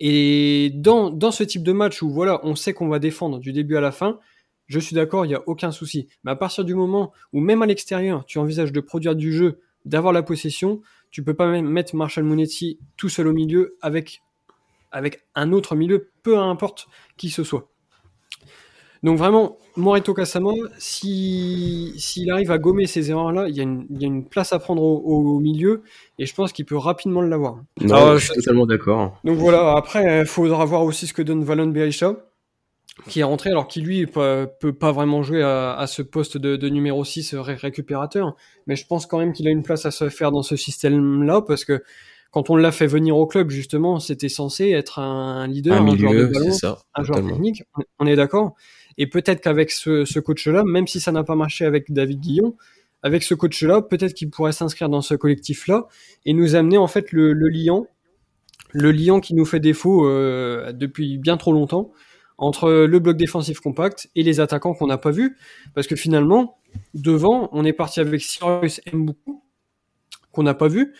Et 0.00 0.70
dans, 0.74 1.10
dans 1.10 1.30
ce 1.30 1.44
type 1.44 1.62
de 1.62 1.72
match 1.72 2.02
où 2.02 2.10
voilà, 2.10 2.40
on 2.44 2.54
sait 2.54 2.72
qu'on 2.72 2.88
va 2.88 2.98
défendre 2.98 3.38
du 3.38 3.52
début 3.52 3.76
à 3.76 3.80
la 3.80 3.92
fin, 3.92 4.18
je 4.66 4.78
suis 4.78 4.94
d'accord, 4.94 5.26
il 5.26 5.28
n'y 5.28 5.34
a 5.34 5.42
aucun 5.46 5.72
souci. 5.72 6.08
Mais 6.24 6.30
à 6.30 6.36
partir 6.36 6.64
du 6.64 6.74
moment 6.74 7.12
où 7.32 7.40
même 7.40 7.62
à 7.62 7.66
l'extérieur, 7.66 8.24
tu 8.24 8.38
envisages 8.38 8.72
de 8.72 8.80
produire 8.80 9.14
du 9.14 9.32
jeu, 9.32 9.60
d'avoir 9.84 10.12
la 10.12 10.22
possession, 10.22 10.80
tu 11.10 11.22
peux 11.22 11.34
pas 11.34 11.48
même 11.48 11.68
mettre 11.68 11.94
Marshall 11.94 12.24
Monetti 12.24 12.78
tout 12.96 13.08
seul 13.08 13.28
au 13.28 13.32
milieu 13.32 13.76
avec 13.82 14.22
avec 14.90 15.26
un 15.34 15.52
autre 15.52 15.74
milieu, 15.74 16.10
peu 16.22 16.38
importe 16.38 16.86
qui 17.16 17.28
ce 17.28 17.42
soit. 17.42 17.68
Donc 19.04 19.18
vraiment, 19.18 19.58
Moreto 19.76 20.14
Kasama, 20.14 20.52
s'il 20.78 21.92
si, 22.00 22.30
arrive 22.30 22.50
à 22.50 22.56
gommer 22.56 22.86
ces 22.86 23.10
erreurs-là, 23.10 23.48
il, 23.48 23.54
y, 23.54 23.60
a 23.60 23.64
une 24.06 24.24
place 24.24 24.54
à 24.54 24.58
prendre 24.58 24.82
au, 24.82 25.38
milieu 25.40 25.82
et 26.18 26.24
je 26.24 26.34
pense 26.34 26.54
qu'il 26.54 26.64
peut 26.64 26.78
rapidement 26.78 27.20
l'avoir. 27.20 27.58
Non, 27.82 28.16
je 28.16 28.24
suis 28.24 28.34
totalement 28.34 28.64
d'accord. 28.64 29.20
Donc 29.22 29.36
voilà, 29.36 29.76
après, 29.76 30.20
il 30.20 30.26
faudra 30.26 30.64
voir 30.64 30.84
aussi 30.84 31.06
ce 31.06 31.12
que 31.12 31.20
donne 31.20 31.44
Valon 31.44 31.66
Berisha, 31.66 32.16
qui 33.06 33.20
est 33.20 33.24
rentré, 33.24 33.50
alors 33.50 33.68
qu'il 33.68 33.84
lui 33.84 34.06
peut, 34.06 34.48
peut 34.58 34.72
pas 34.72 34.90
vraiment 34.90 35.22
jouer 35.22 35.42
à, 35.42 35.84
ce 35.86 36.00
poste 36.00 36.38
de, 36.38 36.68
numéro 36.70 37.04
6 37.04 37.34
récupérateur, 37.34 38.34
mais 38.66 38.74
je 38.74 38.86
pense 38.86 39.04
quand 39.04 39.18
même 39.18 39.34
qu'il 39.34 39.46
a 39.46 39.50
une 39.50 39.62
place 39.64 39.84
à 39.84 39.90
se 39.90 40.08
faire 40.08 40.32
dans 40.32 40.42
ce 40.42 40.56
système-là 40.56 41.42
parce 41.42 41.66
que 41.66 41.82
quand 42.30 42.50
on 42.50 42.56
l'a 42.56 42.72
fait 42.72 42.88
venir 42.88 43.16
au 43.16 43.26
club, 43.26 43.50
justement, 43.50 44.00
c'était 44.00 44.28
censé 44.28 44.70
être 44.70 44.98
un 44.98 45.46
leader, 45.46 45.80
un, 45.80 45.96
joueur 45.96 46.14
de 46.14 46.26
ballon, 46.26 46.56
un 46.96 47.04
joueur 47.04 47.24
technique. 47.24 47.62
On 48.00 48.06
est 48.06 48.16
d'accord. 48.16 48.56
Et 48.98 49.06
peut-être 49.06 49.40
qu'avec 49.40 49.70
ce, 49.70 50.18
coach-là, 50.18 50.64
même 50.64 50.86
si 50.86 51.00
ça 51.00 51.12
n'a 51.12 51.24
pas 51.24 51.34
marché 51.34 51.64
avec 51.64 51.92
David 51.92 52.20
Guillon, 52.20 52.56
avec 53.02 53.22
ce 53.22 53.34
coach-là, 53.34 53.82
peut-être 53.82 54.14
qu'il 54.14 54.30
pourrait 54.30 54.52
s'inscrire 54.52 54.88
dans 54.88 55.02
ce 55.02 55.14
collectif-là 55.14 55.88
et 56.24 56.32
nous 56.32 56.54
amener 56.54 56.78
en 56.78 56.86
fait 56.86 57.12
le, 57.12 57.32
le 57.32 57.48
liant, 57.48 57.86
le 58.72 58.92
liant 58.92 59.20
qui 59.20 59.34
nous 59.34 59.44
fait 59.44 59.60
défaut 59.60 60.06
euh, 60.06 60.72
depuis 60.72 61.18
bien 61.18 61.36
trop 61.36 61.52
longtemps 61.52 61.92
entre 62.38 62.70
le 62.70 62.98
bloc 62.98 63.16
défensif 63.16 63.60
compact 63.60 64.10
et 64.16 64.22
les 64.22 64.40
attaquants 64.40 64.74
qu'on 64.74 64.86
n'a 64.86 64.98
pas 64.98 65.10
vus, 65.10 65.36
parce 65.74 65.86
que 65.86 65.96
finalement, 65.96 66.58
devant, 66.94 67.48
on 67.52 67.64
est 67.64 67.72
parti 67.72 68.00
avec 68.00 68.20
Cyrus 68.20 68.80
Mboukou, 68.92 69.42
qu'on 70.32 70.42
n'a 70.42 70.54
pas 70.54 70.68
vu, 70.68 70.94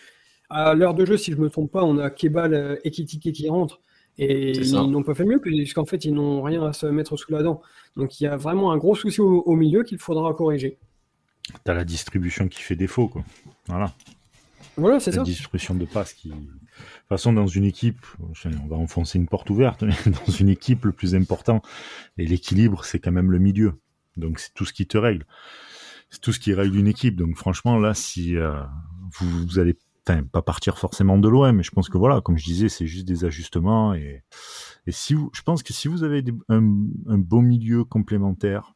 à 0.49 0.73
l'heure 0.73 0.93
de 0.93 1.05
jeu, 1.05 1.17
si 1.17 1.31
je 1.31 1.37
me 1.37 1.49
trompe 1.49 1.71
pas, 1.71 1.83
on 1.83 1.97
a 1.97 2.09
Kebal 2.09 2.53
euh, 2.53 2.75
et 2.83 2.91
Kitike 2.91 3.33
qui 3.33 3.49
rentrent. 3.49 3.81
Et 4.17 4.51
ils 4.51 4.73
n'ont 4.73 5.03
pas 5.03 5.13
fait 5.13 5.25
mieux, 5.25 5.39
puisqu'en 5.39 5.85
fait, 5.85 6.05
ils 6.05 6.13
n'ont 6.13 6.41
rien 6.41 6.63
à 6.63 6.73
se 6.73 6.85
mettre 6.85 7.17
sous 7.17 7.31
la 7.31 7.43
dent. 7.43 7.61
Donc 7.97 8.19
il 8.19 8.23
y 8.23 8.27
a 8.27 8.37
vraiment 8.37 8.71
un 8.71 8.77
gros 8.77 8.95
souci 8.95 9.19
au, 9.21 9.55
milieu 9.55 9.83
qu'il 9.83 9.97
faudra 9.97 10.33
corriger. 10.33 10.77
T'as 11.63 11.73
la 11.73 11.83
distribution 11.83 12.47
qui 12.47 12.61
fait 12.61 12.75
défaut, 12.75 13.07
quoi. 13.07 13.23
Voilà. 13.67 13.93
Voilà, 14.77 14.99
c'est 14.99 15.11
ça. 15.11 15.19
La 15.19 15.23
distribution 15.23 15.75
de 15.75 15.85
passes 15.85 16.13
qui. 16.13 16.29
De 16.29 16.35
toute 16.35 17.09
façon, 17.09 17.33
dans 17.33 17.47
une 17.47 17.65
équipe, 17.65 18.05
on 18.19 18.67
va 18.67 18.75
enfoncer 18.75 19.17
une 19.17 19.27
porte 19.27 19.49
ouverte, 19.49 19.83
mais 19.83 19.93
dans 20.25 20.31
une 20.31 20.49
équipe, 20.49 20.85
le 20.85 20.91
plus 20.91 21.13
important 21.15 21.61
et 22.17 22.25
l'équilibre, 22.25 22.83
c'est 22.83 22.99
quand 22.99 23.11
même 23.11 23.31
le 23.31 23.39
milieu. 23.39 23.73
Donc 24.17 24.39
c'est 24.39 24.53
tout 24.53 24.65
ce 24.65 24.73
qui 24.73 24.87
te 24.87 24.97
règle. 24.97 25.25
C'est 26.09 26.21
tout 26.21 26.31
ce 26.31 26.39
qui 26.39 26.53
règle 26.53 26.77
une 26.77 26.87
équipe. 26.87 27.15
Donc 27.15 27.35
franchement, 27.35 27.77
là, 27.77 27.93
si 27.93 28.37
euh, 28.37 28.61
vous, 29.11 29.45
vous 29.45 29.59
allez 29.59 29.75
enfin, 30.07 30.23
pas 30.23 30.41
partir 30.41 30.77
forcément 30.77 31.17
de 31.17 31.29
loin, 31.29 31.51
mais 31.51 31.63
je 31.63 31.71
pense 31.71 31.89
que 31.89 31.97
voilà, 31.97 32.21
comme 32.21 32.37
je 32.37 32.45
disais, 32.45 32.69
c'est 32.69 32.87
juste 32.87 33.07
des 33.07 33.25
ajustements 33.25 33.93
et, 33.93 34.23
et 34.87 34.91
si 34.91 35.13
vous, 35.13 35.29
je 35.33 35.41
pense 35.41 35.63
que 35.63 35.73
si 35.73 35.87
vous 35.87 36.03
avez 36.03 36.23
un, 36.49 36.61
un 37.07 37.17
beau 37.17 37.41
milieu 37.41 37.83
complémentaire, 37.83 38.75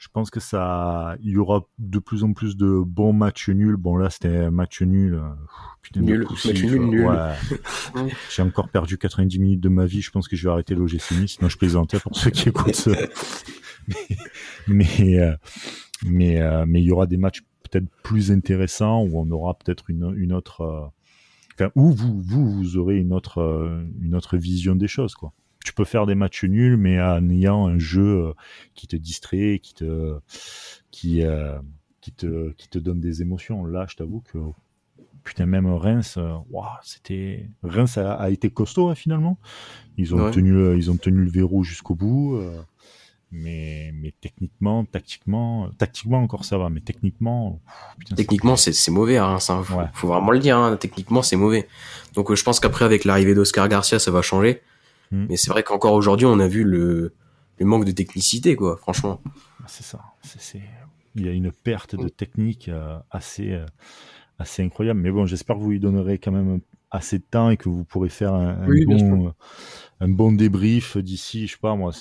je 0.00 0.08
pense 0.10 0.30
que 0.30 0.40
ça, 0.40 1.16
il 1.20 1.32
y 1.32 1.36
aura 1.36 1.66
de 1.78 1.98
plus 1.98 2.24
en 2.24 2.32
plus 2.32 2.56
de 2.56 2.82
bons 2.82 3.12
matchs 3.12 3.50
nuls. 3.50 3.76
Bon 3.76 3.98
là, 3.98 4.08
c'était 4.08 4.34
un 4.34 4.50
match 4.50 4.80
nul. 4.80 5.14
Euh, 5.14 5.28
putain, 5.82 6.00
nul, 6.00 6.26
match 6.26 6.62
nul, 6.62 6.80
nul. 6.86 7.06
Ouais. 7.06 7.34
J'ai 8.34 8.40
encore 8.40 8.70
perdu 8.70 8.96
90 8.96 9.38
minutes 9.38 9.60
de 9.60 9.68
ma 9.68 9.84
vie. 9.84 10.00
Je 10.00 10.10
pense 10.10 10.26
que 10.26 10.36
je 10.36 10.48
vais 10.48 10.52
arrêter 10.52 10.74
l'OGC 10.74 11.10
Nice. 11.20 11.42
Non, 11.42 11.50
je 11.50 11.58
plaisantais 11.58 12.00
pour 12.00 12.16
ceux 12.16 12.30
qui 12.30 12.48
écoutent. 12.48 12.88
mais 13.88 14.16
mais 14.68 15.20
euh, 15.20 15.36
mais, 16.06 16.40
euh, 16.40 16.64
mais 16.66 16.80
il 16.80 16.86
y 16.86 16.92
aura 16.92 17.06
des 17.06 17.18
matchs 17.18 17.42
peut-être 17.70 17.88
plus 18.02 18.32
intéressant 18.32 19.02
où 19.02 19.20
on 19.20 19.30
aura 19.30 19.54
peut-être 19.58 19.90
une, 19.90 20.14
une 20.16 20.32
autre 20.32 20.62
euh, 20.62 20.86
enfin 21.54 21.70
où 21.74 21.92
vous 21.92 22.20
vous 22.20 22.50
vous 22.50 22.76
aurez 22.76 22.98
une 22.98 23.12
autre 23.12 23.38
euh, 23.38 23.84
une 24.00 24.14
autre 24.14 24.36
vision 24.36 24.76
des 24.76 24.88
choses 24.88 25.14
quoi. 25.14 25.32
Tu 25.64 25.74
peux 25.74 25.84
faire 25.84 26.06
des 26.06 26.14
matchs 26.14 26.44
nuls 26.44 26.76
mais 26.76 27.00
en 27.00 27.28
ayant 27.28 27.66
un 27.66 27.78
jeu 27.78 28.26
euh, 28.26 28.32
qui 28.74 28.86
te 28.86 28.96
distrait 28.96 29.60
qui 29.62 29.74
te 29.74 30.18
qui 30.90 31.22
qui 32.00 32.12
te 32.12 32.52
qui 32.52 32.68
te 32.68 32.78
donne 32.78 33.00
des 33.00 33.22
émotions. 33.22 33.64
Là 33.64 33.86
je 33.88 33.96
t'avoue 33.96 34.20
que 34.20 34.38
putain 35.22 35.46
même 35.46 35.66
Reims 35.66 36.18
waouh 36.50 36.66
c'était 36.82 37.50
Reims 37.62 37.98
a, 37.98 38.30
été 38.30 38.50
costaud 38.50 38.88
hein, 38.88 38.94
finalement. 38.94 39.38
Ils 39.96 40.14
ont 40.14 40.30
tenu 40.30 40.76
ils 40.76 40.90
ont 40.90 40.96
tenu 40.96 41.24
le 41.24 41.30
verrou 41.30 41.62
jusqu'au 41.62 41.94
bout 41.94 42.40
mais 43.32 43.92
mais 43.94 44.12
techniquement 44.20 44.84
tactiquement 44.84 45.70
tactiquement 45.78 46.18
encore 46.18 46.44
ça 46.44 46.58
va 46.58 46.68
mais 46.68 46.80
techniquement 46.80 47.60
techniquement 48.16 48.56
c'est 48.56 48.72
c'est 48.72 48.90
mauvais 48.90 49.18
hein, 49.18 49.38
ça 49.38 49.62
faut, 49.62 49.78
faut, 49.92 50.08
vraiment 50.08 50.32
le 50.32 50.40
dire 50.40 50.56
hein, 50.56 50.76
techniquement 50.76 51.22
c'est 51.22 51.36
mauvais. 51.36 51.68
Donc 52.14 52.30
euh, 52.30 52.34
je 52.34 52.42
pense 52.42 52.58
qu'après 52.58 52.84
avec 52.84 53.04
l'arrivée 53.04 53.34
d'Oscar 53.34 53.68
Garcia 53.68 53.98
ça 53.98 54.10
va 54.10 54.22
changer. 54.22 54.62
Hmm. 55.12 55.26
mais 55.28 55.36
c'est 55.36 55.50
vrai 55.50 55.64
qu'encore 55.64 55.94
aujourd'hui 55.94 56.26
on 56.26 56.38
a 56.38 56.46
vu 56.46 56.64
le 56.64 57.14
le 57.58 57.66
manque 57.66 57.84
de 57.84 57.92
technicité 57.92 58.56
quoi 58.56 58.76
franchement. 58.76 59.20
Ah, 59.60 59.66
c'est 59.66 59.84
ça. 59.84 60.00
C'est 60.22 60.62
il 61.16 61.26
y 61.26 61.28
a 61.28 61.32
une 61.32 61.52
perte 61.52 61.96
de 61.96 62.08
technique 62.08 62.68
euh, 62.68 62.98
assez 63.10 63.52
euh, 63.52 63.66
assez 64.38 64.62
incroyable. 64.62 65.00
Mais 65.00 65.10
bon 65.10 65.26
j'espère 65.26 65.56
que 65.56 65.60
vous 65.60 65.70
lui 65.70 65.80
donnerez 65.80 66.18
quand 66.18 66.32
même 66.32 66.60
assez 66.90 67.18
de 67.18 67.24
temps 67.24 67.50
et 67.50 67.56
que 67.56 67.68
vous 67.68 67.84
pourrez 67.84 68.08
faire 68.08 68.34
un, 68.34 68.62
un 68.62 68.84
bon 68.84 69.32
un 70.00 70.08
bon 70.08 70.32
débrief 70.32 70.96
d'ici, 70.96 71.46
je 71.46 71.52
sais 71.52 71.58
pas 71.60 71.74
moi, 71.76 71.92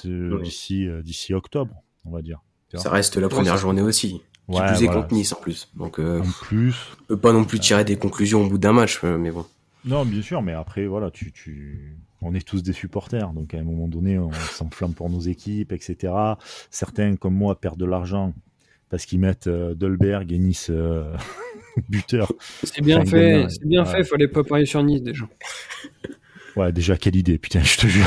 d'ici 0.43 0.87
euh, 0.87 1.01
d'ici 1.01 1.33
octobre, 1.33 1.73
on 2.05 2.11
va 2.11 2.21
dire. 2.21 2.41
Ça 2.75 2.89
reste 2.89 3.17
la 3.17 3.29
première 3.29 3.57
journée 3.57 3.81
aussi. 3.81 4.21
Qui 4.49 4.55
ouais, 4.55 4.65
plus 4.67 4.83
est 4.83 4.87
contre 4.87 5.13
Nice 5.13 5.33
en 5.33 5.35
plus. 5.35 5.69
Donc 5.75 5.99
euh, 5.99 6.21
en 6.21 6.45
plus, 6.45 6.75
peut 7.07 7.17
pas 7.17 7.33
non 7.33 7.43
plus 7.43 7.59
tirer 7.59 7.83
des 7.83 7.97
conclusions 7.97 8.43
au 8.43 8.49
bout 8.49 8.57
d'un 8.57 8.73
match, 8.73 9.03
euh, 9.03 9.17
mais 9.17 9.31
bon. 9.31 9.45
Non, 9.85 10.05
bien 10.05 10.21
sûr, 10.21 10.41
mais 10.41 10.53
après 10.53 10.87
voilà, 10.87 11.11
tu, 11.11 11.31
tu, 11.31 11.97
on 12.21 12.33
est 12.33 12.45
tous 12.45 12.63
des 12.63 12.73
supporters, 12.73 13.31
donc 13.31 13.53
à 13.53 13.59
un 13.59 13.63
moment 13.63 13.87
donné, 13.87 14.17
on 14.17 14.31
s'enflamme 14.31 14.93
pour 14.93 15.09
nos 15.09 15.19
équipes, 15.19 15.71
etc. 15.71 16.13
Certains 16.71 17.15
comme 17.15 17.35
moi 17.35 17.59
perdent 17.59 17.79
de 17.79 17.85
l'argent 17.85 18.33
parce 18.89 19.05
qu'ils 19.05 19.19
mettent 19.19 19.49
Dolberg 19.49 20.31
et 20.31 20.37
Nice 20.37 20.71
buteur. 21.89 22.31
C'est 22.63 22.81
bien 22.81 23.05
fait, 23.05 23.45
c'est 23.49 23.65
bien 23.65 23.85
fait. 23.85 24.03
Fallait 24.03 24.27
pas 24.27 24.43
parier 24.43 24.65
sur 24.65 24.83
Nice 24.83 25.01
déjà. 25.01 25.25
Ouais, 26.55 26.71
déjà, 26.71 26.97
quelle 26.97 27.15
idée, 27.15 27.37
putain, 27.37 27.61
je 27.61 27.77
te 27.77 27.87
jure. 27.87 28.05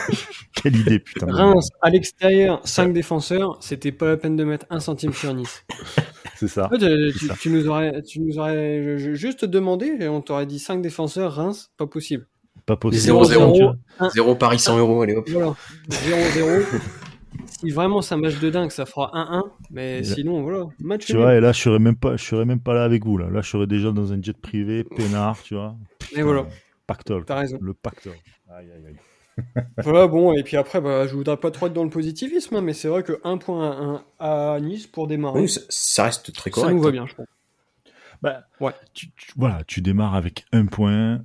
quelle 0.54 0.76
idée, 0.76 0.98
putain. 0.98 1.26
Reims, 1.28 1.68
à 1.82 1.90
l'extérieur, 1.90 2.60
5 2.64 2.92
défenseurs, 2.92 3.58
c'était 3.60 3.92
pas 3.92 4.06
la 4.06 4.16
peine 4.16 4.36
de 4.36 4.44
mettre 4.44 4.66
un 4.70 4.80
centime 4.80 5.12
sur 5.12 5.34
Nice. 5.34 5.64
C'est 6.36 6.48
ça. 6.48 6.70
tu, 7.40 7.50
nous 7.50 7.68
aurais, 7.68 8.02
tu 8.02 8.20
nous 8.20 8.38
aurais 8.38 8.96
juste 9.14 9.44
demandé 9.44 9.96
et 10.00 10.08
on 10.08 10.22
t'aurait 10.22 10.46
dit 10.46 10.58
5 10.58 10.80
défenseurs, 10.80 11.34
Reims, 11.34 11.70
pas 11.76 11.86
possible. 11.86 12.26
Pas 12.64 12.76
possible. 12.76 13.12
0-0. 13.12 13.74
0 14.14 14.34
Paris 14.36 14.58
100 14.58 14.78
euros, 14.78 15.02
allez 15.02 15.14
hop. 15.14 15.28
Voilà. 15.28 15.54
0-0. 15.90 16.62
Si 17.60 17.70
vraiment 17.70 18.00
c'est 18.00 18.14
un 18.14 18.18
match 18.18 18.38
de 18.40 18.50
dingue, 18.50 18.70
ça 18.70 18.86
fera 18.86 19.10
1-1. 19.14 19.42
Mais 19.70 20.02
sinon, 20.02 20.42
voilà, 20.42 20.66
match 20.80 21.06
Tu 21.06 21.16
vois, 21.16 21.34
et 21.34 21.40
là, 21.40 21.52
je 21.52 21.60
serais 21.60 21.78
même 21.78 21.96
pas, 21.96 22.16
je 22.16 22.24
serais 22.24 22.44
même 22.44 22.60
pas 22.60 22.74
là 22.74 22.84
avec 22.84 23.04
vous, 23.04 23.18
là. 23.18 23.28
Là, 23.28 23.42
je 23.42 23.50
serais 23.50 23.66
déjà 23.66 23.92
dans 23.92 24.12
un 24.12 24.22
jet 24.22 24.36
privé, 24.36 24.84
peinard, 24.84 25.40
tu 25.42 25.54
vois. 25.54 25.76
et 26.16 26.22
voilà. 26.22 26.46
Pactole. 26.86 27.24
T'as 27.24 27.36
raison. 27.36 27.58
Le 27.60 27.74
pactole. 27.74 28.14
Aïe, 28.50 28.66
aïe, 28.74 28.86
aïe. 28.88 28.96
voilà, 29.78 30.06
bon, 30.06 30.32
et 30.32 30.42
puis 30.42 30.56
après, 30.56 30.80
bah, 30.80 31.06
je 31.06 31.14
voudrais 31.14 31.36
pas 31.36 31.50
trop 31.50 31.66
être 31.66 31.72
dans 31.72 31.84
le 31.84 31.90
positivisme, 31.90 32.56
hein, 32.56 32.62
mais 32.62 32.72
c'est 32.72 32.88
vrai 32.88 33.02
que 33.02 33.20
1 33.24 33.38
point 33.38 34.02
à 34.18 34.58
Nice 34.60 34.86
pour 34.86 35.06
démarrer. 35.06 35.40
Oui, 35.40 35.48
ça, 35.68 36.04
reste 36.04 36.32
très 36.32 36.50
correct. 36.50 36.68
Ça 36.68 36.74
nous 36.74 36.82
va 36.82 36.90
bien, 36.90 37.06
je 37.06 37.14
pense. 37.14 37.26
Bah, 38.22 38.44
ouais. 38.60 38.72
Tu, 38.92 39.08
voilà, 39.36 39.62
tu 39.66 39.80
démarres 39.80 40.14
avec 40.14 40.44
un 40.52 40.66
point 40.66 41.22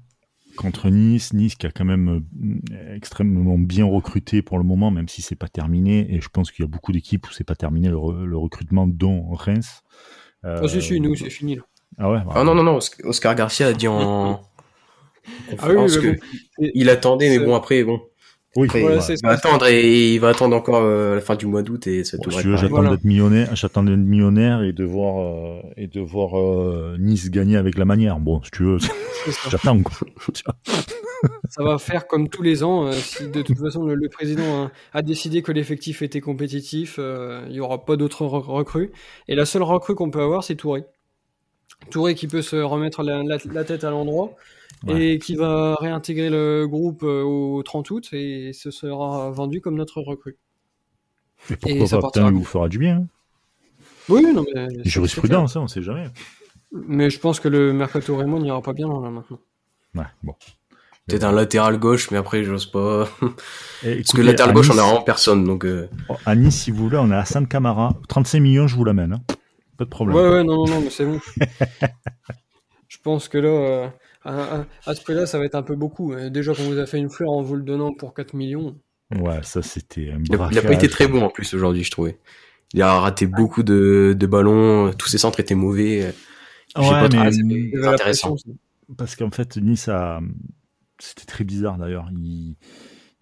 contre 0.55 0.89
Nice. 0.89 1.33
Nice 1.33 1.55
qui 1.55 1.67
a 1.67 1.71
quand 1.71 1.85
même 1.85 2.23
euh, 2.39 2.95
extrêmement 2.95 3.57
bien 3.57 3.85
recruté 3.85 4.41
pour 4.41 4.57
le 4.57 4.63
moment, 4.63 4.91
même 4.91 5.07
si 5.07 5.21
c'est 5.21 5.35
pas 5.35 5.47
terminé. 5.47 6.13
Et 6.13 6.21
je 6.21 6.29
pense 6.29 6.51
qu'il 6.51 6.63
y 6.63 6.67
a 6.67 6.69
beaucoup 6.69 6.91
d'équipes 6.91 7.27
où 7.27 7.31
c'est 7.31 7.43
pas 7.43 7.55
terminé 7.55 7.89
le, 7.89 8.37
recrutement, 8.37 8.87
dont 8.87 9.33
Reims. 9.33 9.81
Euh... 10.43 10.61
Oh, 10.63 10.67
si, 10.67 10.81
si, 10.81 10.99
nous, 10.99 11.15
c'est 11.15 11.29
fini. 11.29 11.55
Là. 11.55 11.61
Ah 11.97 12.11
ouais. 12.11 12.19
ah 12.31 12.43
non, 12.43 12.55
non, 12.55 12.63
non. 12.63 12.79
Oscar 13.03 13.35
Garcia 13.35 13.67
a 13.67 13.73
dit 13.73 13.87
en. 13.87 14.41
Ah 15.57 15.69
oui, 15.69 16.19
il 16.59 16.89
attendait, 16.89 17.29
mais 17.29 17.43
bon, 17.43 17.55
après, 17.55 17.83
bon. 17.83 18.01
Oui, 18.57 18.69
il, 18.73 18.85
va, 19.21 19.31
attendre 19.31 19.67
et 19.67 20.13
il 20.13 20.19
va 20.19 20.29
attendre 20.29 20.55
encore 20.55 20.77
euh, 20.77 21.15
la 21.15 21.21
fin 21.21 21.35
du 21.35 21.45
mois 21.45 21.61
d'août 21.61 21.87
et 21.87 22.05
ça 22.05 22.17
devrait 22.17 22.41
J'attends 22.41 22.83
d'être 22.83 23.03
millionnaire, 23.03 23.53
j'attends 23.53 23.83
d'être 23.83 23.97
millionnaire 23.97 24.63
et 24.63 24.71
de 24.71 24.85
voir 24.85 25.21
euh, 25.21 25.61
et 25.75 25.87
de 25.87 25.99
voir 25.99 26.39
euh, 26.39 26.95
Nice 26.97 27.29
gagner 27.29 27.57
avec 27.57 27.77
la 27.77 27.83
manière. 27.83 28.17
Bon, 28.17 28.41
si 28.43 28.51
tu 28.51 28.63
veux, 28.63 28.77
j'attends 29.49 29.77
ça 31.49 31.63
va 31.63 31.77
faire 31.77 32.07
comme 32.07 32.29
tous 32.29 32.43
les 32.43 32.63
ans. 32.63 32.89
si 32.93 33.27
de 33.27 33.41
toute 33.41 33.57
façon 33.57 33.83
le, 33.83 34.07
président 34.07 34.71
a, 34.93 35.01
décidé 35.01 35.41
que 35.41 35.51
l'effectif 35.51 36.01
était 36.01 36.21
compétitif, 36.21 36.97
il 36.97 37.53
y 37.53 37.59
aura 37.59 37.83
pas 37.83 37.97
d'autres 37.97 38.23
recrues. 38.23 38.93
Et 39.27 39.35
la 39.35 39.43
seule 39.43 39.63
recrue 39.63 39.95
qu'on 39.95 40.11
peut 40.11 40.21
avoir, 40.21 40.45
c'est 40.45 40.55
Touré. 40.55 40.85
Touré 41.89 42.15
qui 42.15 42.27
peut 42.27 42.41
se 42.41 42.55
remettre 42.55 43.03
la 43.03 43.63
tête 43.65 43.83
à 43.83 43.89
l'endroit 43.89 44.37
et 44.87 45.19
qui 45.19 45.35
va 45.35 45.75
réintégrer 45.75 46.29
le 46.29 46.67
groupe 46.67 47.03
euh, 47.03 47.23
au 47.23 47.63
30 47.63 47.89
août 47.91 48.09
et 48.13 48.51
ce 48.53 48.71
sera 48.71 49.31
vendu 49.31 49.61
comme 49.61 49.75
notre 49.75 50.01
recrue. 50.01 50.37
Et 51.49 51.55
pourquoi 51.55 52.11
pas, 52.11 52.11
il 52.15 52.33
vous 52.33 52.43
fera 52.43 52.69
du 52.69 52.77
bien. 52.79 52.97
Hein. 52.97 53.07
oui, 54.09 54.25
non, 54.33 54.45
mais. 54.53 54.67
Jurisprudence, 54.83 55.55
hein, 55.55 55.61
on 55.63 55.67
sait 55.67 55.81
jamais. 55.81 56.07
Mais 56.71 57.09
je 57.09 57.19
pense 57.19 57.39
que 57.39 57.47
le 57.47 57.73
Mercato 57.73 58.15
Raymond 58.15 58.39
n'ira 58.39 58.61
pas 58.61 58.73
bien 58.73 58.87
là 58.87 59.09
maintenant. 59.09 59.39
Ouais, 59.95 60.03
bon. 60.23 60.35
Peut-être 61.07 61.23
un 61.23 61.31
latéral 61.31 61.77
gauche, 61.77 62.09
mais 62.09 62.17
après, 62.17 62.43
j'ose 62.43 62.65
pas. 62.65 63.07
Et 63.83 63.97
Parce 63.97 64.13
que 64.13 64.21
latéral 64.21 64.49
à 64.49 64.53
gauche, 64.53 64.69
on 64.71 64.73
Nice- 64.73 64.81
a 64.81 64.85
vraiment 64.85 65.01
personne, 65.03 65.43
donc 65.43 65.63
euh, 65.63 65.87
oh, 66.09 66.15
À 66.25 66.35
Nice, 66.35 66.63
si 66.63 66.71
vous 66.71 66.83
voulez, 66.83 66.97
on 66.97 67.11
a 67.11 67.17
Hassan 67.17 67.47
Camara. 67.47 67.93
35 68.09 68.39
millions, 68.39 68.67
je 68.67 68.75
vous 68.75 68.83
l'amène. 68.83 69.13
Hein. 69.13 69.21
Pas 69.77 69.85
de 69.85 69.89
problème. 69.89 70.17
Ouais, 70.17 70.29
ouais, 70.29 70.43
non, 70.43 70.65
non, 70.65 70.67
non, 70.67 70.81
mais 70.81 70.89
c'est 70.89 71.05
bon. 71.05 71.19
je 72.87 72.97
pense 73.03 73.27
que 73.27 73.37
là, 73.37 73.49
euh, 73.49 73.87
à, 74.25 74.93
ce 74.95 75.01
prix-là, 75.01 75.25
ça 75.25 75.37
va 75.39 75.45
être 75.45 75.55
un 75.55 75.63
peu 75.63 75.75
beaucoup. 75.75 76.13
Déjà 76.29 76.53
qu'on 76.53 76.63
vous 76.63 76.79
a 76.79 76.85
fait 76.85 76.97
une 76.97 77.09
fleur 77.09 77.31
en 77.31 77.41
vous 77.41 77.55
le 77.55 77.63
donnant 77.63 77.93
pour 77.93 78.13
4 78.13 78.33
millions. 78.35 78.75
Ouais, 79.15 79.39
ça 79.43 79.61
c'était 79.61 80.09
un 80.11 80.19
il 80.23 80.33
a, 80.33 80.33
il 80.33 80.33
a 80.33 80.37
braquage. 80.37 80.63
pas 80.63 80.73
été 80.73 80.89
très 80.89 81.07
bon 81.07 81.21
en 81.23 81.29
plus 81.29 81.53
aujourd'hui, 81.53 81.83
je 81.83 81.91
trouvais. 81.91 82.17
Il 82.73 82.81
a 82.81 82.99
raté 82.99 83.27
beaucoup 83.27 83.61
de, 83.63 84.15
de 84.17 84.25
ballons, 84.27 84.91
tous 84.93 85.07
ses 85.07 85.19
centres 85.19 85.39
étaient 85.39 85.53
mauvais. 85.55 86.13
J'ai 86.75 86.81
Ouais, 86.81 86.89
pas 86.89 87.07
mais- 87.09 87.29
Il 87.35 87.71
très 87.73 87.87
intéressant. 87.87 88.35
Parce 88.97 89.15
qu'en 89.15 89.31
fait, 89.31 89.57
Nice 89.57 89.87
a. 89.87 90.19
C'était 90.99 91.25
très 91.25 91.43
bizarre 91.43 91.77
d'ailleurs. 91.77 92.09
Il, 92.11 92.55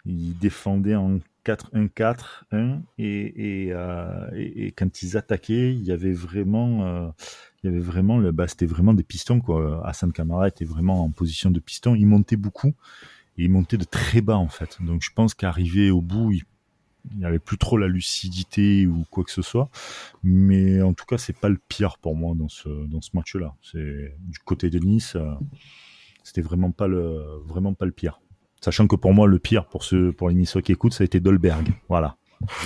il 0.06 0.36
défendait 0.38 0.94
en 0.94 1.18
4-1-4-1 1.46 2.80
et, 2.98 3.64
et, 3.66 3.72
euh, 3.72 4.06
et, 4.34 4.66
et 4.66 4.72
quand 4.72 5.02
ils 5.02 5.16
attaquaient, 5.16 5.72
il 5.72 5.82
y 5.82 5.92
avait 5.92 6.12
vraiment. 6.12 6.86
euh, 6.86 7.08
il 7.64 7.70
y 7.70 7.74
avait 7.74 7.82
vraiment 7.82 8.18
le, 8.18 8.30
bah, 8.30 8.46
c'était 8.46 8.66
vraiment 8.66 8.94
des 8.94 9.02
pistons 9.02 9.40
quoi. 9.40 9.82
Hassan 9.86 10.12
Kamara 10.12 10.48
était 10.48 10.64
vraiment 10.64 11.02
en 11.02 11.10
position 11.10 11.50
de 11.50 11.58
piston. 11.60 11.94
Il 11.94 12.06
montait 12.06 12.36
beaucoup 12.36 12.74
et 13.38 13.44
il 13.44 13.50
montait 13.50 13.78
de 13.78 13.84
très 13.84 14.20
bas 14.20 14.36
en 14.36 14.48
fait. 14.48 14.78
Donc 14.80 15.02
je 15.02 15.10
pense 15.14 15.34
qu'arrivé 15.34 15.90
au 15.90 16.02
bout, 16.02 16.32
il 16.32 16.44
il 17.12 17.18
n'y 17.18 17.24
avait 17.24 17.38
plus 17.38 17.58
trop 17.58 17.76
la 17.76 17.86
lucidité 17.86 18.86
ou 18.86 19.04
quoi 19.10 19.24
que 19.24 19.30
ce 19.30 19.42
soit. 19.42 19.68
Mais 20.22 20.80
en 20.82 20.94
tout 20.94 21.04
cas, 21.04 21.18
c'est 21.18 21.36
pas 21.36 21.48
le 21.48 21.58
pire 21.68 21.98
pour 21.98 22.16
moi 22.16 22.34
dans 22.34 22.48
ce, 22.48 22.68
dans 22.86 23.00
ce 23.00 23.10
match-là. 23.14 23.54
C'est 23.62 24.16
du 24.20 24.38
côté 24.38 24.70
de 24.70 24.78
Nice, 24.78 25.16
euh, 25.16 25.34
c'était 26.22 26.40
vraiment 26.40 26.70
pas 26.70 26.86
le, 26.88 27.22
vraiment 27.46 27.74
pas 27.74 27.84
le 27.84 27.92
pire. 27.92 28.20
Sachant 28.60 28.86
que 28.86 28.96
pour 28.96 29.12
moi, 29.12 29.26
le 29.26 29.38
pire 29.38 29.66
pour 29.66 29.84
ceux, 29.84 30.12
pour 30.12 30.30
les 30.30 30.34
Niçois 30.34 30.62
qui 30.62 30.72
écoutent, 30.72 30.94
ça 30.94 31.02
a 31.02 31.04
été 31.04 31.20
Dolberg. 31.20 31.70
Voilà. 31.88 32.16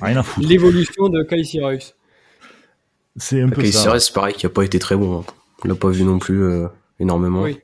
Rien 0.00 0.16
à 0.16 0.22
foutre. 0.22 0.48
L'évolution 0.48 1.08
de 1.10 1.22
Kai. 1.22 1.42
C'est 3.16 3.40
un 3.40 3.48
peu 3.48 3.62
Kai 3.62 3.72
ça. 3.72 3.98
C'est 4.00 4.12
pareil, 4.12 4.34
qui 4.34 4.46
a 4.46 4.48
pas 4.50 4.64
été 4.64 4.78
très 4.78 4.96
bon. 4.96 5.20
hein. 5.20 5.24
On 5.64 5.68
l'a 5.68 5.74
pas 5.74 5.88
vu 5.90 6.04
non 6.04 6.18
plus 6.18 6.42
euh, 6.42 6.66
énormément. 7.00 7.42
Oui. 7.42 7.58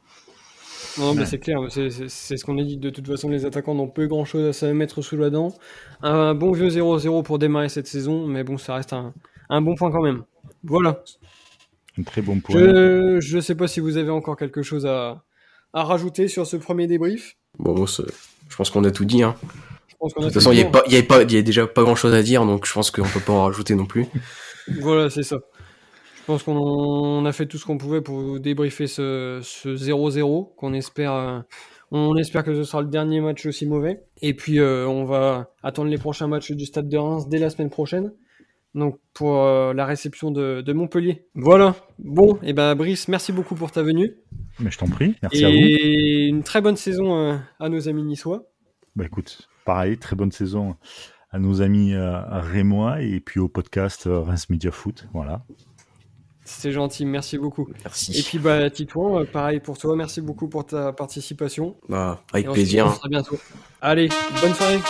Non, 0.98 1.14
mais 1.14 1.20
Ouais. 1.20 1.26
c'est 1.26 1.38
clair, 1.38 1.58
c'est- 1.70 1.90
c'est 1.90 2.08
c'est 2.08 2.36
ce 2.36 2.44
qu'on 2.44 2.58
a 2.58 2.62
dit. 2.64 2.76
De 2.76 2.90
toute 2.90 3.06
façon, 3.06 3.28
les 3.28 3.44
attaquants 3.46 3.74
n'ont 3.74 3.88
peu 3.88 4.06
grand 4.06 4.24
chose 4.24 4.44
à 4.48 4.52
se 4.52 4.66
mettre 4.66 5.02
sous 5.02 5.16
la 5.16 5.30
dent. 5.30 5.54
Un 6.02 6.34
bon 6.34 6.52
vieux 6.52 6.68
0-0 6.68 7.22
pour 7.22 7.38
démarrer 7.38 7.68
cette 7.68 7.86
saison, 7.86 8.26
mais 8.26 8.42
bon, 8.44 8.58
ça 8.58 8.74
reste 8.74 8.92
un, 8.92 9.12
un 9.48 9.60
bon 9.62 9.74
point 9.76 9.90
quand 9.90 10.02
même. 10.02 10.22
Voilà. 10.64 11.02
Un 11.98 12.02
très 12.02 12.22
bon 12.22 12.40
point. 12.40 12.58
Je 12.58 13.18
je 13.20 13.38
sais 13.40 13.54
pas 13.54 13.68
si 13.68 13.80
vous 13.80 13.96
avez 13.98 14.10
encore 14.10 14.36
quelque 14.36 14.62
chose 14.62 14.86
à, 14.86 15.22
à 15.72 15.84
rajouter 15.84 16.28
sur 16.28 16.46
ce 16.46 16.56
premier 16.56 16.86
débrief. 16.86 17.36
Bon, 17.58 17.86
je 17.86 18.56
pense 18.56 18.70
qu'on 18.70 18.84
a 18.84 18.90
tout 18.90 19.04
dit. 19.04 19.22
Hein. 19.22 19.34
Je 19.88 19.94
pense 19.98 20.12
qu'on 20.14 20.22
De 20.22 20.26
a 20.26 20.28
toute 20.30 20.34
façon, 20.34 20.52
il 20.52 20.58
y 20.58 20.60
avait 20.62 20.70
tour. 20.70 20.82
pas, 20.82 20.86
il 20.86 20.92
y 20.92 20.96
avait 20.96 21.06
pas, 21.06 21.22
il 21.22 21.30
y 21.30 21.34
avait 21.34 21.42
déjà 21.42 21.66
pas 21.66 21.82
grand 21.82 21.94
chose 21.96 22.14
à 22.14 22.22
dire, 22.22 22.44
donc 22.46 22.66
je 22.66 22.72
pense 22.72 22.90
qu'on 22.90 23.02
peut 23.02 23.20
pas 23.20 23.32
en 23.32 23.44
rajouter 23.44 23.74
non 23.74 23.86
plus. 23.86 24.06
Voilà, 24.80 25.10
c'est 25.10 25.22
ça. 25.22 25.38
Je 26.16 26.24
pense 26.26 26.42
qu'on 26.42 26.56
on 26.56 27.24
a 27.24 27.32
fait 27.32 27.46
tout 27.46 27.58
ce 27.58 27.64
qu'on 27.64 27.78
pouvait 27.78 28.00
pour 28.02 28.38
débriefer 28.38 28.86
ce 28.86 29.40
ce 29.42 29.68
0-0 29.70 30.54
qu'on 30.56 30.72
espère. 30.74 31.12
euh, 31.12 31.40
on 31.92 32.14
espère 32.16 32.44
que 32.44 32.54
ce 32.54 32.62
sera 32.62 32.82
le 32.82 32.88
dernier 32.88 33.20
match 33.20 33.46
aussi 33.46 33.66
mauvais. 33.66 34.04
Et 34.22 34.34
puis 34.34 34.60
euh, 34.60 34.86
on 34.86 35.04
va 35.04 35.50
attendre 35.62 35.90
les 35.90 35.98
prochains 35.98 36.28
matchs 36.28 36.52
du 36.52 36.64
Stade 36.66 36.88
de 36.88 36.96
Reims 36.96 37.28
dès 37.28 37.38
la 37.38 37.50
semaine 37.50 37.70
prochaine. 37.70 38.12
Donc 38.76 39.00
pour 39.14 39.42
euh, 39.42 39.74
la 39.74 39.84
réception 39.86 40.30
de, 40.30 40.60
de 40.60 40.72
Montpellier. 40.72 41.24
Voilà. 41.34 41.74
Bon, 41.98 42.38
et 42.44 42.52
ben 42.52 42.76
Brice, 42.76 43.08
merci 43.08 43.32
beaucoup 43.32 43.56
pour 43.56 43.72
ta 43.72 43.82
venue. 43.82 44.14
Mais 44.60 44.70
je 44.70 44.78
t'en 44.78 44.86
prie. 44.86 45.16
Merci 45.22 45.44
à 45.44 45.48
vous. 45.48 45.56
et 45.56 46.26
une 46.28 46.44
très 46.44 46.60
bonne 46.60 46.76
saison 46.76 47.16
euh, 47.18 47.36
à 47.58 47.68
nos 47.68 47.88
amis 47.88 48.04
niçois. 48.04 48.44
Bah 48.94 49.04
écoute, 49.06 49.48
pareil, 49.64 49.98
très 49.98 50.14
bonne 50.14 50.30
saison 50.30 50.76
à 51.30 51.38
nos 51.38 51.62
amis 51.62 51.94
euh, 51.94 52.20
rémois 52.40 53.02
et 53.02 53.20
puis 53.20 53.40
au 53.40 53.48
podcast 53.48 54.06
euh, 54.06 54.20
Reims 54.20 54.48
Media 54.50 54.70
Foot. 54.70 55.06
Voilà. 55.12 55.42
C'est 56.44 56.72
gentil, 56.72 57.04
merci 57.04 57.38
beaucoup. 57.38 57.68
Merci. 57.84 58.18
Et 58.18 58.22
puis 58.22 58.38
bah 58.38 58.68
Titouan, 58.70 59.20
euh, 59.20 59.24
pareil 59.24 59.60
pour 59.60 59.78
toi, 59.78 59.94
merci 59.94 60.20
beaucoup 60.20 60.48
pour 60.48 60.66
ta 60.66 60.92
participation. 60.92 61.76
Bah, 61.88 62.22
avec 62.32 62.46
Et 62.46 62.48
on 62.48 62.52
se 62.52 62.56
plaisir. 62.56 62.98
très 62.98 63.08
bientôt. 63.08 63.38
Allez, 63.80 64.08
bonne 64.40 64.54
soirée. 64.54 64.80